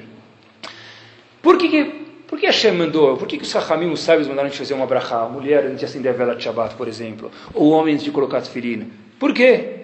[1.42, 3.16] Por que, que Por que Hashem mandou?
[3.16, 5.20] Por que, que os Rahamim, os sábios, mandaram a gente fazer uma brachá?
[5.20, 7.30] A mulher antes de acender a vela de Shabbat, por exemplo.
[7.52, 8.90] Ou homens de colocar tefilin.
[9.18, 9.81] Por quê?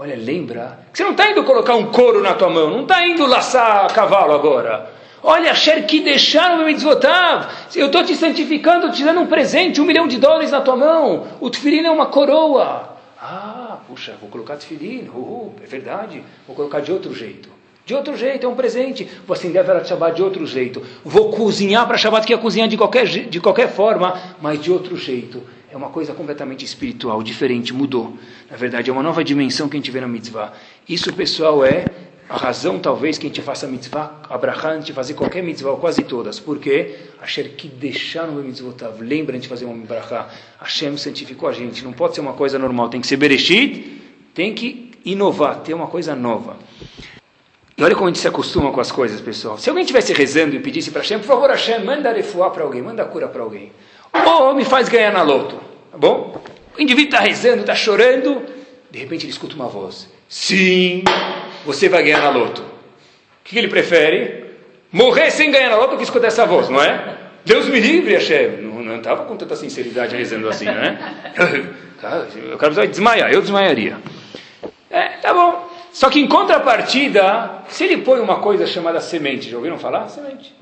[0.00, 3.04] Olha, lembra que você não está indo colocar um couro na tua mão, não está
[3.04, 4.88] indo laçar cavalo agora.
[5.20, 7.66] Olha, Sher que deixaram me desvotar.
[7.74, 11.26] Eu estou te santificando, te dando um presente, um milhão de dólares na tua mão.
[11.40, 12.96] O tefilin é uma coroa.
[13.20, 15.08] Ah, puxa, vou colocar tefilin.
[15.08, 16.22] Uh, é verdade.
[16.46, 17.48] Vou colocar de outro jeito.
[17.84, 19.10] De outro jeito, é um presente.
[19.26, 20.80] Vou acender a vela de Shabbat de outro jeito.
[21.04, 24.96] Vou cozinhar para Shabbat, que é cozinhar de qualquer, de qualquer forma, mas de outro
[24.96, 25.42] jeito.
[25.70, 28.16] É uma coisa completamente espiritual, diferente, mudou.
[28.50, 30.52] Na verdade, é uma nova dimensão que a gente vê na mitzvah.
[30.88, 31.84] Isso, pessoal, é
[32.26, 36.02] a razão, talvez, que a gente faça mitzvah, abraham, a gente fazer qualquer mitzvah, quase
[36.04, 36.40] todas.
[36.40, 36.96] Por quê?
[37.20, 38.98] Hashem que deixaram o mitzvotav.
[39.02, 40.28] Lembra de fazer uma brachá.
[40.58, 41.84] Hashem santificou a gente.
[41.84, 42.88] Não pode ser uma coisa normal.
[42.88, 44.00] Tem que ser bereshit,
[44.32, 46.56] tem que inovar, ter uma coisa nova.
[47.76, 49.58] E olha como a gente se acostuma com as coisas, pessoal.
[49.58, 52.82] Se alguém estivesse rezando e pedisse para Hashem, por favor, Hashem, manda refuar para alguém,
[52.82, 53.70] manda cura para alguém.
[54.12, 55.56] Ou me faz ganhar na loto,
[55.90, 56.40] tá bom?
[56.76, 58.42] O indivíduo está rezando, está chorando,
[58.90, 60.08] de repente ele escuta uma voz.
[60.28, 61.04] Sim,
[61.64, 62.62] você vai ganhar na loto.
[62.62, 64.44] O que ele prefere?
[64.92, 67.16] Morrer sem ganhar na loto que escutar essa voz, não é?
[67.44, 68.62] Deus me livre, Hashem.
[68.62, 70.98] Não estava com tanta sinceridade rezando assim, não é?
[72.50, 73.98] Eu quero desmaiar, eu desmaiaria.
[74.88, 75.68] É, tá bom.
[75.92, 80.08] Só que em contrapartida, se ele põe uma coisa chamada semente, já ouviram falar?
[80.08, 80.54] Semente.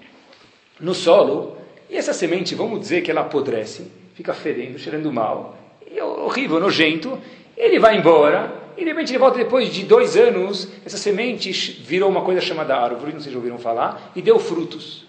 [0.80, 1.58] No solo,
[1.88, 5.56] e essa semente, vamos dizer que ela apodrece, fica fedendo, cheirando mal,
[5.94, 7.18] é horrível, nojento,
[7.56, 12.10] ele vai embora, e de repente ele volta depois de dois anos, essa semente virou
[12.10, 15.06] uma coisa chamada árvore, não sei se ouviram falar, e deu frutos.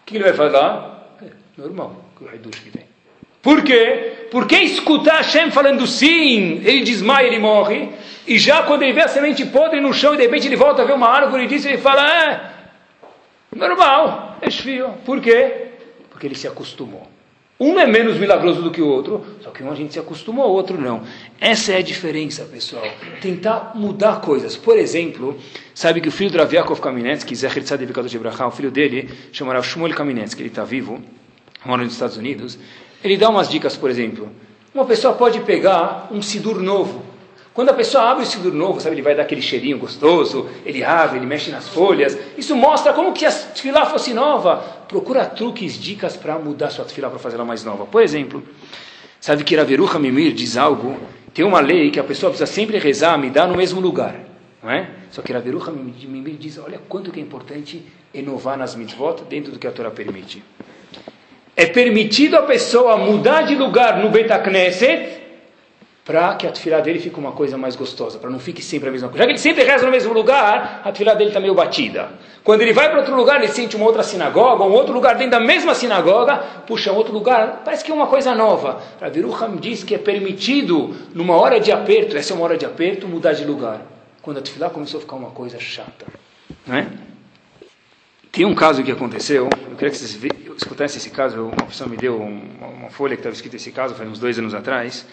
[0.00, 1.16] O que ele vai falar?
[1.22, 2.84] É, normal, o Haidush que tem.
[3.42, 4.28] Por quê?
[4.30, 7.88] Porque escutar Hashem falando sim, ele desmaia, ele morre,
[8.26, 10.82] e já quando ele vê a semente podre no chão e de repente ele volta
[10.82, 12.50] a ver uma árvore e diz, ele fala, é,
[13.56, 14.90] normal, é esfio.
[15.04, 15.69] Por quê?
[16.20, 17.08] Porque ele se acostumou.
[17.58, 20.50] Um é menos milagroso do que o outro, só que um a gente se acostumou,
[20.50, 21.02] o outro não.
[21.40, 22.84] Essa é a diferença, pessoal.
[23.22, 24.54] Tentar mudar coisas.
[24.54, 25.38] Por exemplo,
[25.74, 29.08] sabe que o filho do Rav Yaakov Kaminetsky, Zecher Tzadik de Bracha, o filho dele,
[29.32, 31.00] chamará Shmuel Kaminetsky, ele está vivo,
[31.64, 32.58] mora nos Estados Unidos,
[33.02, 34.28] ele dá umas dicas, por exemplo.
[34.74, 37.02] Uma pessoa pode pegar um sidur novo,
[37.52, 40.84] quando a pessoa abre o sidur novo, sabe, ele vai dar aquele cheirinho gostoso, ele
[40.84, 42.16] abre, ele mexe nas folhas.
[42.38, 44.58] Isso mostra como que a tefilá fosse nova.
[44.86, 47.86] Procura truques, dicas para mudar sua tefilá, para fazê-la mais nova.
[47.86, 48.42] Por exemplo,
[49.20, 50.96] sabe que Raveruha Mimir diz algo,
[51.34, 54.14] tem uma lei que a pessoa precisa sempre rezar, me dá no mesmo lugar.
[54.62, 54.88] Não é?
[55.10, 57.84] Só que Raveruha Mimir diz, olha quanto que é importante
[58.14, 60.40] inovar nas mitzvot dentro do que a Torá permite.
[61.56, 65.19] É permitido a pessoa mudar de lugar no Betacneset
[66.10, 68.92] para que a tefilá dele fique uma coisa mais gostosa, para não fique sempre a
[68.92, 69.22] mesma coisa.
[69.22, 72.08] Já que ele sempre reza no mesmo lugar, a tefilá dele está meio batida.
[72.42, 75.30] Quando ele vai para outro lugar, ele sente uma outra sinagoga, um outro lugar dentro
[75.30, 78.82] da mesma sinagoga, puxa, um outro lugar, parece que é uma coisa nova.
[79.00, 83.06] Raviruham diz que é permitido, numa hora de aperto, essa é uma hora de aperto,
[83.06, 83.80] mudar de lugar.
[84.20, 86.06] Quando a tefilá começou a ficar uma coisa chata.
[86.66, 86.88] Não é?
[88.32, 90.18] Tem um caso que aconteceu, eu queria que vocês
[90.56, 93.94] escutassem esse caso, uma pessoa me deu uma, uma folha que estava escrito esse caso,
[93.94, 95.06] faz uns dois anos atrás.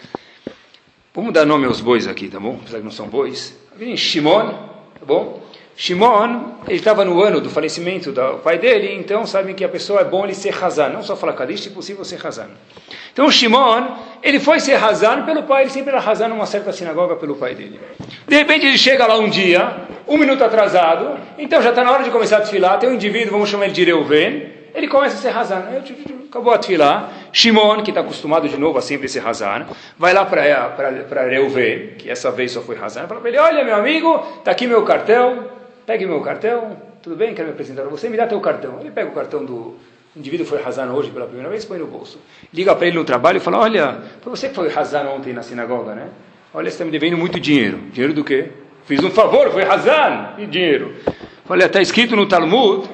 [1.18, 2.60] Vamos dar nome aos bois aqui, tá bom?
[2.62, 3.58] Apesar que não são bois.
[3.96, 4.52] Shimon,
[5.00, 5.42] tá bom?
[5.74, 10.02] Shimon, ele estava no ano do falecimento do pai dele, então sabem que a pessoa
[10.02, 12.46] é bom ele ser Hazan, não só falar Kadish, se possível ser Hazan.
[13.12, 17.16] Então Shimon, ele foi ser Hazan pelo pai, ele sempre era Hazan numa certa sinagoga
[17.16, 17.80] pelo pai dele.
[18.28, 22.04] De repente ele chega lá um dia, um minuto atrasado, então já está na hora
[22.04, 25.18] de começar a desfilar, tem um indivíduo, vamos chamar ele de Reuven, ele começa a
[25.18, 25.64] ser Hazan.
[26.28, 27.10] Acabou a tefilá.
[27.32, 29.66] Shimon, que está acostumado de novo a sempre ser Hazan,
[29.98, 33.76] vai lá para Reuven, que essa vez só foi Hazan, fala para ele: Olha, meu
[33.76, 35.46] amigo, está aqui meu cartão,
[35.86, 37.34] pegue meu cartão, tudo bem?
[37.34, 38.78] Quero me apresentar a você, me dá teu cartão.
[38.80, 39.76] Ele pega o cartão do
[40.16, 42.18] indivíduo que foi Hazan hoje pela primeira vez, põe no bolso.
[42.52, 45.42] Liga para ele no trabalho e fala: Olha, para você que foi Hazan ontem na
[45.42, 46.08] sinagoga, né?
[46.52, 47.78] Olha, você está me devendo muito dinheiro.
[47.92, 48.48] Dinheiro do quê?
[48.86, 50.34] Fiz um favor, foi Hazan.
[50.38, 50.94] E dinheiro?
[51.48, 52.88] Olha, está escrito no Talmud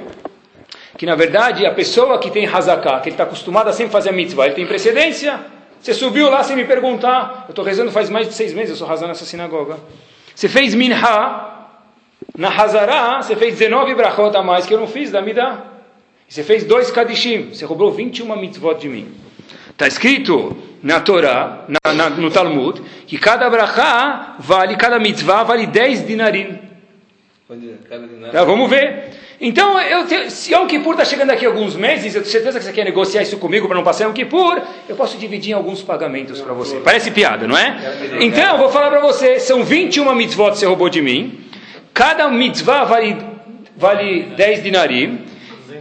[0.96, 4.10] que na verdade a pessoa que tem hazaká, que ele está acostumado a sempre fazer
[4.10, 5.40] a mitzvah, ele tem precedência.
[5.80, 7.44] Você subiu lá sem me perguntar.
[7.48, 9.76] Eu estou rezando faz mais de seis meses, eu sou razão nessa sinagoga.
[10.34, 10.96] Você fez minha
[12.36, 15.64] na Hazará, você fez 19 brachot a mais que eu não fiz, da Midah.
[16.28, 19.14] Você fez dois kadishim, você roubou 21 mitzvot de mim.
[19.70, 25.66] Está escrito na Torá, na, na, no Talmud, que cada brachá vale, cada mitzvah vale
[25.66, 26.58] 10 dinarim.
[28.32, 29.10] Tá, vamos ver.
[29.40, 32.72] Então, eu se Yom Kippur está chegando aqui alguns meses, eu tenho certeza que você
[32.72, 36.40] quer negociar isso comigo para não passar Yom Kippur, eu posso dividir em alguns pagamentos
[36.40, 36.76] para você.
[36.76, 37.76] Parece piada, não é?
[38.20, 41.40] Então, eu vou falar para você, são 21 mitzvot que você roubou de mim,
[41.92, 43.16] cada mitzvah vale,
[43.76, 45.24] vale 10 dinarim,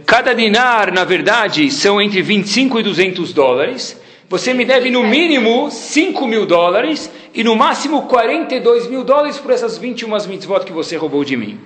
[0.06, 4.00] Cada dinar, na verdade, são entre 25 e 200 dólares.
[4.28, 9.50] Você me deve no mínimo 5 mil dólares e no máximo 42 mil dólares por
[9.50, 11.58] essas 21 mitzvot que você roubou de mim.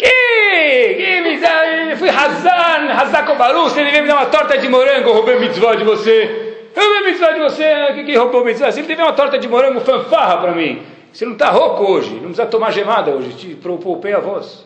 [0.00, 0.94] Que?
[0.94, 1.96] que mitzvah?
[1.98, 5.84] Fui Hazan, Hazan Kobaru, você devia me dar uma torta de morango, roubei mitzvot de
[5.84, 6.70] você.
[6.74, 8.72] Roubei mitzvot de você, que, que roubou mitzvot?
[8.72, 10.80] Você devia uma torta de morango fanfarra para mim.
[11.12, 14.64] Você não está rouco hoje, não precisa tomar gemada hoje, te poupei a voz.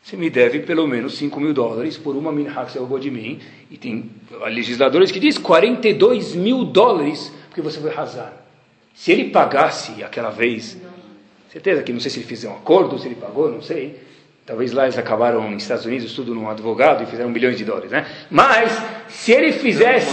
[0.00, 3.10] Você me deve pelo menos 5 mil dólares por uma minha que você roubou de
[3.10, 3.40] mim.
[3.70, 4.08] E tem
[4.46, 8.32] legisladores que diz 42 mil dólares porque você foi razar.
[8.94, 10.78] Se ele pagasse aquela vez,
[11.52, 14.09] certeza que não sei se ele fez um acordo, se ele pagou, não sei.
[14.50, 17.92] Talvez lá eles acabaram nos Estados Unidos tudo num advogado e fizeram milhões de dólares,
[17.92, 18.04] né?
[18.28, 18.76] Mas
[19.08, 20.10] se ele fizesse,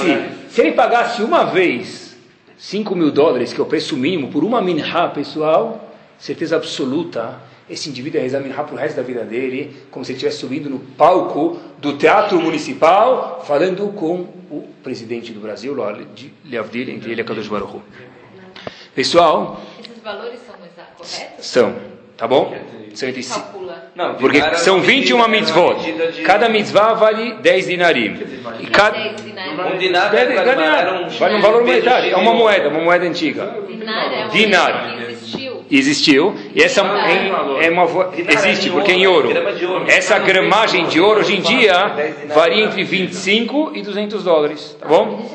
[0.48, 2.16] se ele pagasse uma vez
[2.56, 7.90] 5 mil dólares, que é o preço mínimo por uma minha pessoal, certeza absoluta esse
[7.90, 10.70] indivíduo ia rezar minha para o resto da vida dele, como se ele estivesse subindo
[10.70, 15.74] no palco do Teatro Municipal, falando com o presidente do Brasil,
[16.46, 17.82] Leavdil, entre ele e Kadosh Baruch
[18.94, 19.60] Pessoal...
[19.80, 20.56] Esses valores são
[20.96, 21.44] corretos?
[21.44, 21.76] São,
[22.16, 22.56] tá bom?
[22.94, 23.40] São entre si.
[23.98, 25.76] Não, porque são 21 mitzvot.
[26.24, 28.16] Cada mitzvah vale 10 dinarim.
[28.60, 28.96] E cada...
[28.96, 30.12] Um dinar
[31.20, 32.14] vale um valor monetário.
[32.14, 33.56] É uma moeda, uma moeda antiga.
[34.32, 34.98] Dinar.
[35.70, 36.36] Existiu.
[36.54, 39.30] E essa é, é uma existe porque é em ouro.
[39.88, 41.92] Essa gramagem de ouro hoje em dia
[42.34, 45.28] varia entre 25 e 200 dólares, tá bom?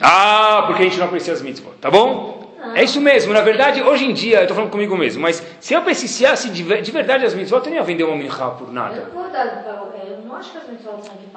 [0.00, 2.39] Ah, porque a gente não conhecia as mitzvot, tá bom?
[2.74, 5.74] É isso mesmo, na verdade, hoje em dia, eu estou falando comigo mesmo, mas se
[5.74, 8.96] eu precisar de, de verdade as mitzvot, eu não ia vender uma minchá por nada.
[8.96, 11.30] Eu não, eu acho que as mitzvot são de.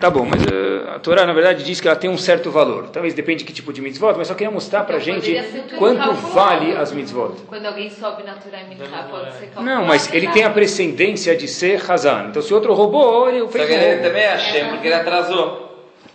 [0.00, 2.88] Tá bom, mas uh, a Torá, na verdade, diz que ela tem um certo valor.
[2.88, 5.32] Talvez depende de que tipo de mitzvot, mas só queria mostrar para a gente
[5.78, 7.34] quanto vale as mitzvot.
[7.46, 9.64] Quando alguém sobe na Torá e mitzvah, pode ser calculado.
[9.64, 12.26] Não, mas ele tem a precedência de ser Hazan.
[12.30, 13.64] Então, se outro roubou, ele fez...
[13.64, 15.71] Só que ele também é Hashem, porque ele atrasou.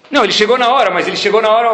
[0.10, 1.70] Não, ele chegou na hora, mas ele chegou na hora.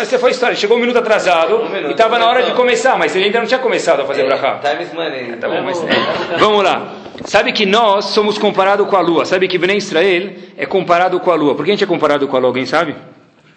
[0.00, 0.52] Essa foi a história.
[0.52, 3.26] Ele chegou um minuto atrasado um minuto, e estava na hora de começar, mas ele
[3.26, 4.58] ainda não tinha começado a fazer é, brachá.
[4.58, 5.36] Time is money.
[5.36, 6.36] Tá bom, mas, é.
[6.38, 6.94] Vamos lá.
[7.24, 9.24] Sabe que nós somos comparados com a lua.
[9.24, 11.54] Sabe que Bnei Israel é comparado com a lua.
[11.54, 12.48] Por que a gente é comparado com a lua?
[12.48, 12.94] Alguém sabe?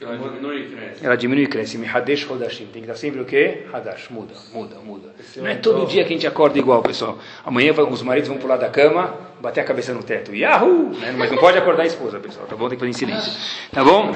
[0.02, 0.53] E cresce.
[1.02, 1.78] Ela diminui e cresce.
[1.78, 2.66] Mihadesh Hodashim.
[2.66, 3.64] Tem que estar sempre o quê?
[3.72, 4.10] Hadash.
[4.10, 5.14] Muda, muda, muda.
[5.38, 7.18] Não é todo dia que a gente acorda igual, pessoal.
[7.46, 10.34] Amanhã os maridos vão pular da cama, bater a cabeça no teto.
[10.36, 10.90] Yahoo!
[11.00, 11.14] Né?
[11.18, 12.46] Mas não pode acordar a esposa, pessoal.
[12.46, 12.70] Tá bom?
[12.70, 13.34] Tem que fazer em silêncio.
[13.72, 14.12] Tá bom?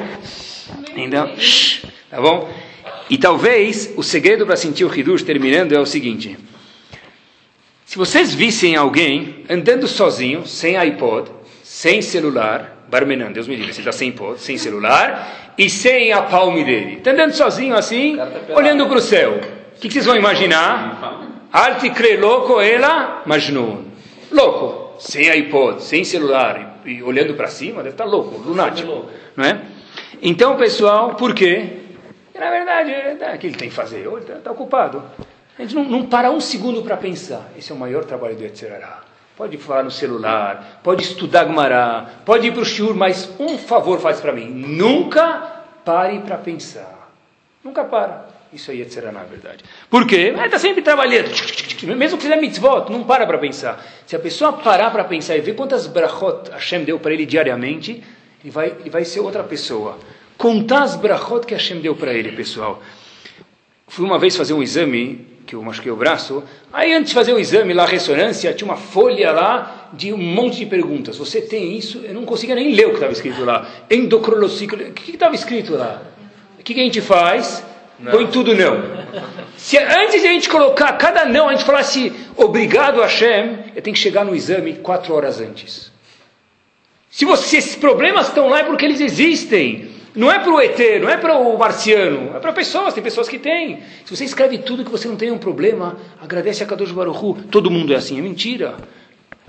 [0.95, 1.31] Então,
[2.09, 2.49] tá bom?
[3.09, 6.37] E talvez o segredo para sentir o Hidush terminando é o seguinte.
[7.85, 11.31] Se vocês vissem alguém andando sozinho, sem iPod,
[11.63, 16.21] sem celular, barmenando, Deus me livre, se está sem iPod, sem celular e sem a
[16.21, 18.17] palme dele, está andando sozinho assim,
[18.55, 19.33] olhando para o céu,
[19.75, 21.47] o que, que, vocês vão imaginar?
[21.51, 23.85] Arte cre louco, ela, Majnun.
[24.31, 29.05] Louco, sem iPod, sem celular e, e olhando para cima, deve estar tá louco, lunático,
[29.35, 29.61] não é?
[30.21, 31.77] Então, pessoal, por quê?
[32.33, 33.99] Na verdade, é o que ele tem que fazer?
[33.99, 35.03] Ele está tá ocupado.
[35.57, 37.49] A gente não, não para um segundo para pensar.
[37.57, 39.01] Esse é o maior trabalho do Yetzirará.
[39.37, 43.99] Pode falar no celular, pode estudar Gumará, pode ir para o shiur, mas um favor
[43.99, 44.47] faz para mim.
[44.49, 47.11] Nunca pare para pensar.
[47.63, 48.25] Nunca para.
[48.51, 49.63] Isso aí é Yetzirah, na verdade.
[49.91, 50.33] Por quê?
[50.43, 51.29] Está sempre trabalhando.
[51.95, 53.85] Mesmo que fizer mitzvot, não para para pensar.
[54.07, 58.03] Se a pessoa parar para pensar e ver quantas brachot Hashem deu para ele diariamente,
[58.43, 59.99] ele vai, ele vai ser outra pessoa.
[60.35, 62.81] Contar as brachot que Hashem deu para ele, pessoal.
[63.87, 66.43] Fui uma vez fazer um exame que eu machuquei o braço.
[66.73, 70.17] Aí, antes de fazer o exame lá, a ressonância, tinha uma folha lá de um
[70.17, 71.17] monte de perguntas.
[71.17, 72.01] Você tem isso?
[72.03, 73.65] Eu não conseguia nem ler o que estava escrito lá.
[73.89, 74.89] Endocrinolociclo.
[74.89, 76.03] O que estava escrito lá?
[76.59, 77.63] O que, que a gente faz?
[77.97, 78.11] Não.
[78.11, 78.83] Põe tudo não.
[79.55, 83.95] Se antes de a gente colocar cada não, a gente falasse obrigado Hashem, eu tenho
[83.95, 85.91] que chegar no exame quatro horas antes.
[87.09, 89.86] Se, você, se esses problemas estão lá é porque eles existem.
[90.17, 93.29] Não é para o ET, não é para o marciano, é para pessoas, tem pessoas
[93.29, 93.83] que têm.
[94.03, 97.37] Se você escreve tudo que você não tem um problema, agradece a Kadosh Baruchu.
[97.51, 98.73] Todo mundo é assim, é mentira.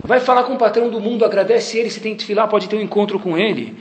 [0.05, 2.77] Vai falar com o patrão do mundo, agradece ele, se tem que lá, pode ter
[2.77, 3.79] um encontro com ele.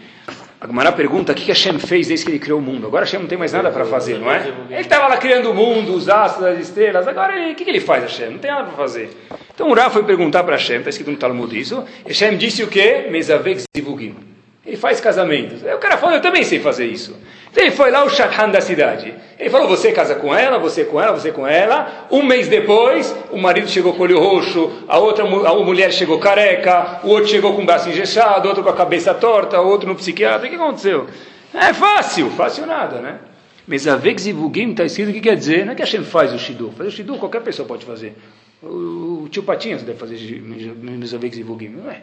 [0.62, 2.88] A Gemara pergunta o que Hashem fez desde que ele criou o mundo.
[2.88, 4.48] Agora Hashem não tem mais nada para fazer, não é?
[4.70, 7.06] Ele estava lá criando o mundo, os astros, as estrelas.
[7.06, 8.30] Agora ele, o que, que ele faz, Hashem?
[8.30, 9.10] Não tem nada para fazer.
[9.54, 11.84] Então o Ra foi perguntar para Hashem, está escrito no Talmud isso.
[12.08, 13.08] Hashem disse o quê?
[13.12, 14.37] Mezavek zivugim.
[14.68, 15.66] Ele faz casamentos.
[15.66, 17.16] Aí o cara falou, eu também sei fazer isso.
[17.50, 19.16] Então ele foi lá, o Shadhan da cidade.
[19.40, 22.06] Ele falou, você casa com ela, você com ela, você com ela.
[22.12, 26.20] Um mês depois, o marido chegou com o olho roxo, a outra a mulher chegou
[26.20, 29.96] careca, o outro chegou com o braço engessado, outro com a cabeça torta, outro no
[29.96, 30.46] psiquiatra.
[30.46, 31.08] O que aconteceu?
[31.54, 33.20] É fácil, fácil nada, né?
[33.66, 35.66] Mas a Vexivugim está escrito o que quer dizer?
[35.66, 36.74] Não é que Hashem faz o Shidu.
[36.78, 38.18] Fazer o Shidu qualquer pessoa pode fazer.
[38.62, 42.02] O, o tio Patinhas deve fazer Mezavek Zivugim, não é?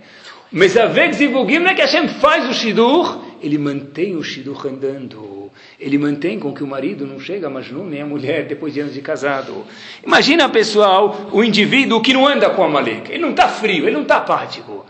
[0.53, 5.51] Mezavek Zivugim não é que Hashem faz o Shidur, ele mantém o Shidur andando.
[5.81, 8.81] Ele mantém com que o marido não chega a Majnun nem a mulher depois de
[8.81, 9.65] anos de casado.
[10.05, 13.11] Imagina, pessoal, o indivíduo que não anda com a Malek.
[13.11, 14.87] Ele não está frio, ele não está apático.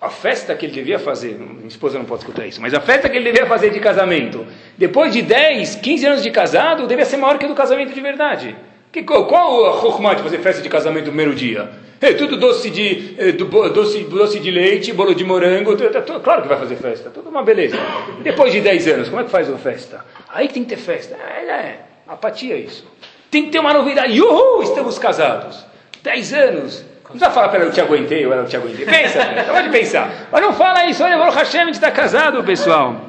[0.00, 3.08] A festa que ele devia fazer, minha esposa não pode escutar isso, mas a festa
[3.08, 4.46] que ele devia fazer de casamento,
[4.76, 8.00] depois de 10, 15 anos de casado, devia ser maior que a do casamento de
[8.00, 8.54] verdade.
[8.90, 11.70] Que, qual, a chokmah de fazer festa de casamento no primeiro dia?
[12.00, 15.76] É tudo doce de, é, doce, doce de leite, bolo de morango,
[16.22, 17.76] claro que vai fazer festa, tudo uma beleza.
[18.22, 20.04] Depois de 10 anos, como é que faz uma festa?
[20.28, 21.16] Aí que tem que ter festa.
[21.16, 22.86] É, é apatia isso.
[23.30, 24.20] Tem que ter uma novidade.
[24.20, 25.66] Uhul, estamos casados.
[26.02, 26.84] 10 anos.
[27.02, 28.84] Não precisa falar para ela, eu te aguentei, ou ela te aguentei.
[28.84, 29.20] Pensa,
[29.50, 30.28] pode pensar.
[30.30, 33.00] Mas não fala isso, olha, o Hashem, está casado, pessoal.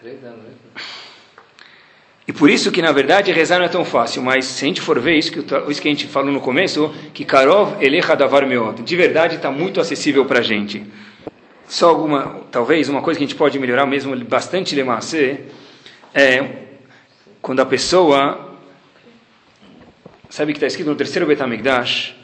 [0.00, 0.45] Três anos.
[2.28, 4.20] E por isso que, na verdade, rezar não é tão fácil.
[4.20, 5.38] Mas se a gente for ver isso que,
[5.70, 9.50] isso que a gente falou no começo, que Karov Elecha Davar Meot, de verdade está
[9.50, 10.84] muito acessível para a gente.
[11.68, 15.40] Só alguma, talvez, uma coisa que a gente pode melhorar mesmo bastante Lemacê,
[16.14, 16.66] é
[17.40, 18.56] quando a pessoa,
[20.28, 22.14] sabe que está escrito no terceiro Betamigdash,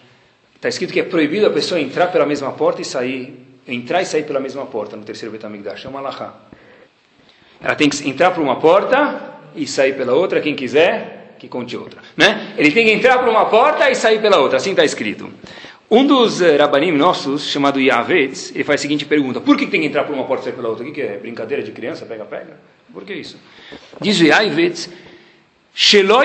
[0.57, 3.37] está escrito que é proibido a pessoa entrar pela mesma porta e sair,
[3.67, 6.35] entrar e sair pela mesma porta no terceiro Betamigdash, é uma lahá.
[7.61, 11.77] Ela tem que entrar por uma porta e sair pela outra, quem quiser, que conte
[11.77, 12.01] outra.
[12.17, 12.55] Né?
[12.57, 15.31] Ele tem que entrar por uma porta e sair pela outra, assim está escrito.
[15.91, 19.83] Um dos uh, rabanim nossos, chamado Yavetz, ele faz a seguinte pergunta: por que tem
[19.83, 20.85] que entrar por uma porta e sair pela outra?
[20.85, 21.19] O que, que é?
[21.19, 22.07] Brincadeira de criança?
[22.07, 22.57] Pega, pega?
[22.93, 23.39] Por que isso?
[24.01, 24.89] Diz o Yavetz:
[25.75, 26.21] Shelo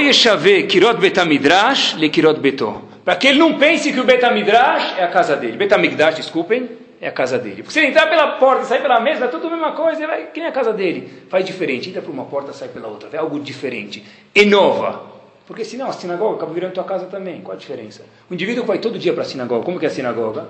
[0.68, 2.82] kirot betamidrash le kirot beto.
[3.04, 5.58] Para que ele não pense que o betamidrash é a casa dele.
[5.58, 6.70] Betamigdash, desculpem,
[7.00, 7.58] é a casa dele.
[7.58, 10.00] Porque se ele entrar pela porta e sair pela mesma, é tudo a mesma coisa,
[10.00, 11.26] ele vai, que nem a casa dele.
[11.30, 15.18] Faz diferente, entra por uma porta, sai pela outra, vê algo diferente, inova.
[15.46, 17.42] Porque senão a sinagoga acaba virando tua casa também.
[17.42, 18.04] Qual a diferença?
[18.30, 20.48] O indivíduo vai todo dia para a sinagoga, como que é a sinagoga?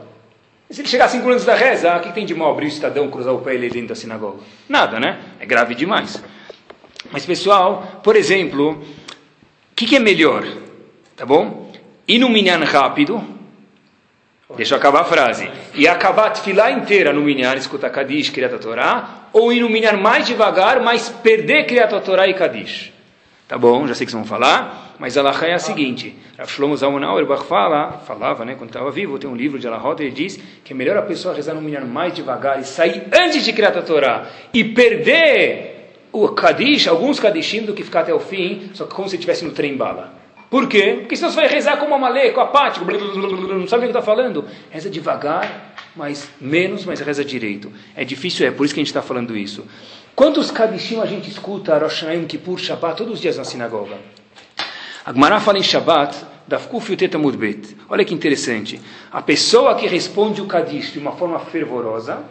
[0.70, 2.70] E se ele chegar cinco anos da reza, o que tem de mal abrir o
[2.70, 4.39] estadão, cruzar o pé e dentro da sinagoga?
[4.68, 5.20] Nada, né?
[5.39, 6.22] É grave demais.
[7.12, 10.45] Mas pessoal, por exemplo, o que, que é melhor?
[11.16, 11.72] Tá bom?
[12.08, 13.24] Minyan rápido,
[14.56, 15.50] Deixa eu acabar a frase.
[15.76, 19.98] E acabar a tefilá inteira no minyan, escutar Kadish, Kriyat Torá, ou ir no minyan
[19.98, 22.93] mais devagar, mas perder Kriyat Torá e Kadish.
[23.45, 26.16] Tá bom, já sei que vocês vão falar, mas a Laha é a seguinte.
[26.38, 30.02] Rav Shlomo Zalman Auerbach fala, falava, né, quando estava vivo, tem um livro de Alahot,
[30.02, 33.43] ele diz que é melhor a pessoa rezar no minyan mais devagar e sair antes
[33.43, 38.72] de Kriyat Torá e perder o Kadish, alguns Kadishim, do que ficar até o fim,
[38.74, 40.16] só que como se estivesse no trem bala.
[40.50, 40.98] Por quê?
[41.00, 44.45] Porque senão você vai rezar como uma maleco, apático, não sabe o que está falando.
[44.70, 47.72] Reza devagar, mas menos, mas reza direito.
[47.95, 49.66] É difícil, é por isso que a gente está falando isso.
[50.16, 53.98] Quantos kadishim a gente escuta, Rosh Hashanah, Kippur, Shabbat, todos os dias na sinagoga?
[55.06, 56.18] A Gemara fala em Shabbat,
[56.48, 57.76] Dafkuf Yuteta Mudbet.
[57.89, 58.80] Olha que interessante.
[59.12, 62.24] A pessoa que responde o Kadish de uma forma fervorosa,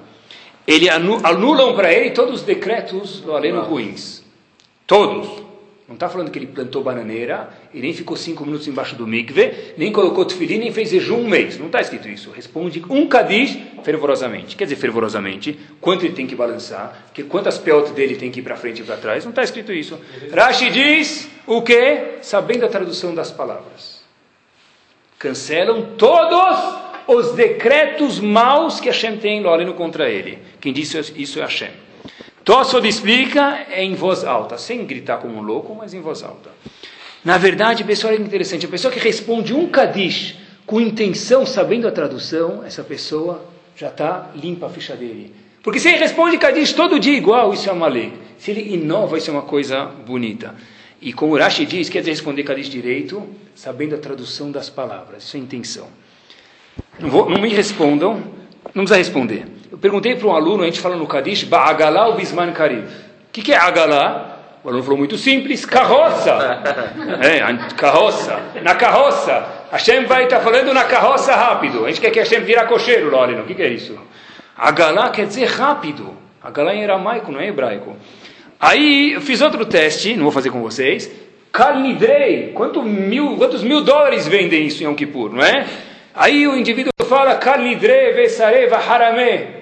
[0.67, 4.25] ele anulam para ele todos os decretos do aleno ruins.
[4.87, 5.46] Todos.
[5.89, 9.75] Não está falando que ele plantou bananeira e nem ficou cinco minutos embaixo do mikve,
[9.77, 11.59] nem colocou tefilim, nem fez jejum um mês.
[11.59, 12.33] Não está escrito isso.
[12.33, 14.57] Responde um kadish fervorosamente.
[14.57, 18.43] Quer dizer, fervorosamente, quanto ele tem que balançar, que quantas peotas dele tem que ir
[18.43, 19.25] para frente e para trás.
[19.25, 19.97] Não está escrito isso.
[20.35, 22.19] Rashi diz o que?
[22.21, 24.03] Sabendo a tradução das palavras.
[25.21, 30.39] Cancelam todos os decretos maus que Hashem tem no contra ele.
[30.61, 31.86] Quem disse isso é Hashem.
[32.47, 36.49] Tossod explica é em voz alta, sem gritar como um louco, mas em voz alta.
[37.25, 38.67] Na verdade, pessoal, é interessante.
[38.67, 43.45] A pessoa que responde um Kadish com intenção, sabendo a tradução, essa pessoa
[43.75, 45.35] já está limpa a ficha dele.
[45.61, 48.13] Porque se ele responde Kadish todo dia igual, isso é uma lei.
[48.39, 50.55] Se ele inova, isso é uma coisa bonita.
[51.03, 55.25] E como o Rashi diz, quer responder Kadish direito, sabendo a tradução das palavras.
[55.25, 55.89] Isso é intenção.
[57.01, 58.23] Não, vou, não me respondam,
[58.73, 59.56] não precisa responder.
[59.77, 62.87] Eu perguntei para um aluno, a gente fala no Kadish, Ba'agalá ou Bisman Karib.
[62.87, 62.89] O
[63.31, 64.39] que, que é Agalá?
[64.65, 66.33] O aluno falou muito simples, carroça.
[67.21, 68.41] é, carroça.
[68.63, 69.47] Na carroça.
[69.71, 71.85] Hashem vai estar tá falando na carroça rápido.
[71.85, 73.43] A gente quer que Hashem vira cocheiro, Loreno.
[73.43, 73.99] O que, que é isso?
[74.57, 76.17] Agalá quer dizer rápido.
[76.43, 77.95] Agalá em aramaico, não é hebraico.
[78.59, 81.11] Aí eu fiz outro teste, não vou fazer com vocês.
[81.53, 85.67] Kalnidrei, quanto mil, quantos mil dólares vendem isso em Yom Kippur, não é?
[86.15, 89.56] Aí o indivíduo fala Kalnidrei vesare vaharame.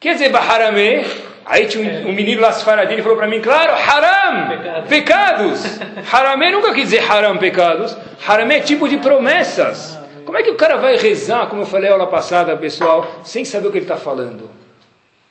[0.00, 1.04] Quer dizer baharame?
[1.44, 5.80] Aí tinha um, um menino lá Sfaradim falou para mim, claro, haram, pecados.
[6.12, 7.96] Haramé nunca quis dizer haram, pecados.
[8.26, 9.98] Haramé é tipo de promessas.
[10.26, 13.68] Como é que o cara vai rezar, como eu falei aula passada, pessoal, sem saber
[13.68, 14.50] o que ele está falando?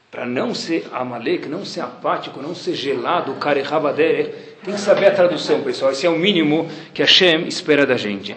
[0.09, 5.11] Para não ser amalek, não ser apático, não ser gelado, karehabader, tem que saber a
[5.11, 5.91] tradução, pessoal.
[5.91, 8.35] Esse é o mínimo que Hashem espera da gente.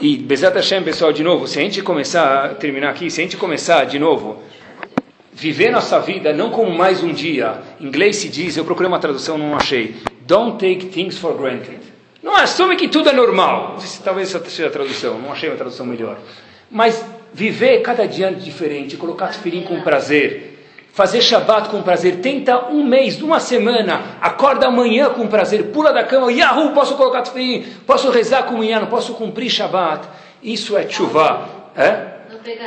[0.00, 3.36] E Bezat Hashem, pessoal, de novo, se a gente começar, terminar aqui, se a gente
[3.36, 4.40] começar de novo,
[5.32, 7.60] viver nossa vida não como mais um dia.
[7.80, 9.96] Em inglês se diz, eu procurei uma tradução, não achei.
[10.22, 11.80] Don't take things for granted.
[12.22, 13.76] Não assume que tudo é normal.
[14.04, 16.18] Talvez essa seja a tradução, não achei uma tradução melhor.
[16.70, 20.58] Mas viver cada dia diferente, colocar tefilim com prazer,
[20.92, 26.04] fazer Shabbat com prazer, tenta um mês, uma semana, acorda amanhã com prazer, pula da
[26.04, 30.06] cama, Yahoo, posso colocar tefilim, posso rezar com o não posso cumprir Shabbat.
[30.42, 31.48] Isso é chuva.
[31.76, 32.19] É?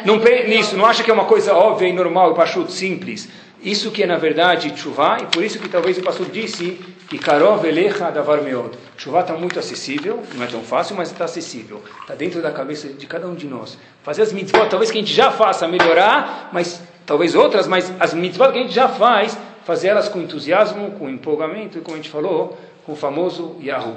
[0.06, 0.18] Não
[0.48, 3.28] nisso, não acha que é uma coisa óbvia e normal e pachuto simples.
[3.62, 7.18] Isso que é na verdade chuva, e por isso que talvez o pastor disse que
[7.18, 8.78] Karov elecha davar meod.
[8.98, 11.82] Chuva está muito acessível, não é tão fácil, mas está acessível.
[12.02, 13.78] Está dentro da cabeça de cada um de nós.
[14.04, 18.14] Fazer as mitzvot, talvez que a gente já faça melhorar, mas talvez outras, mas as
[18.14, 21.98] mitzvot que a gente já faz, fazer elas com entusiasmo, com empolgamento, e como a
[21.98, 23.96] gente falou, com o famoso Yahoo.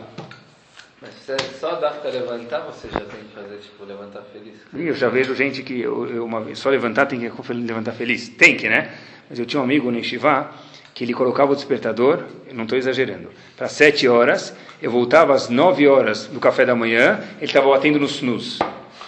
[1.01, 4.55] Mas você só dá para levantar, você já tem que fazer, tipo, levantar feliz?
[4.75, 8.31] Eu já vejo gente que eu, eu, uma, só levantar tem que levantar feliz.
[8.31, 8.95] Tem que, né?
[9.29, 10.51] Mas eu tinha um amigo no Yeshiva
[10.95, 12.25] que ele colocava o despertador,
[12.55, 17.21] não estou exagerando, para sete horas, eu voltava às nove horas do café da manhã,
[17.37, 18.59] ele estava batendo no snooze.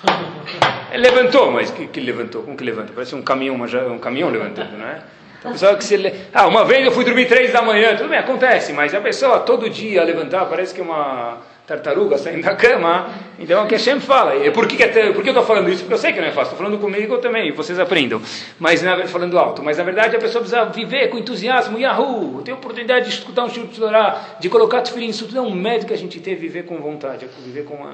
[0.90, 2.42] Ele levantou, mas que, que levantou?
[2.42, 2.92] Como que levanta?
[2.94, 5.02] Parece um caminhão, um caminhão levantando, não é?
[5.38, 8.18] Então, pessoal que se ah, uma vez eu fui dormir três da manhã, tudo bem,
[8.18, 13.10] acontece, mas a pessoa todo dia levantar parece que é uma tartaruga saindo da cama.
[13.38, 14.34] Então, o que Hashem fala.
[14.36, 15.82] E por que, é por que eu estou falando isso?
[15.82, 16.54] Porque eu sei que não é fácil.
[16.54, 18.22] Estou falando comigo também, vocês aprendam.
[18.58, 19.62] Mas, na, falando alto.
[19.62, 21.78] Mas, na verdade, a pessoa precisa viver com entusiasmo.
[21.78, 22.40] Yahoo!
[22.42, 25.08] Tem oportunidade de escutar um de orar, de colocar tefilim.
[25.08, 27.86] Isso tudo é um médico que a gente tem, viver com vontade, viver com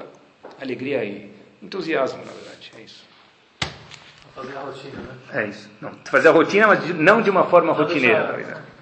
[0.61, 1.29] alegria e
[1.61, 2.71] entusiasmo, na verdade.
[2.77, 3.03] É isso.
[4.33, 5.41] Fazer a rotina, né?
[5.41, 5.69] É isso.
[5.81, 8.74] Não, fazer a rotina, mas não de uma forma rotineira, na verdade.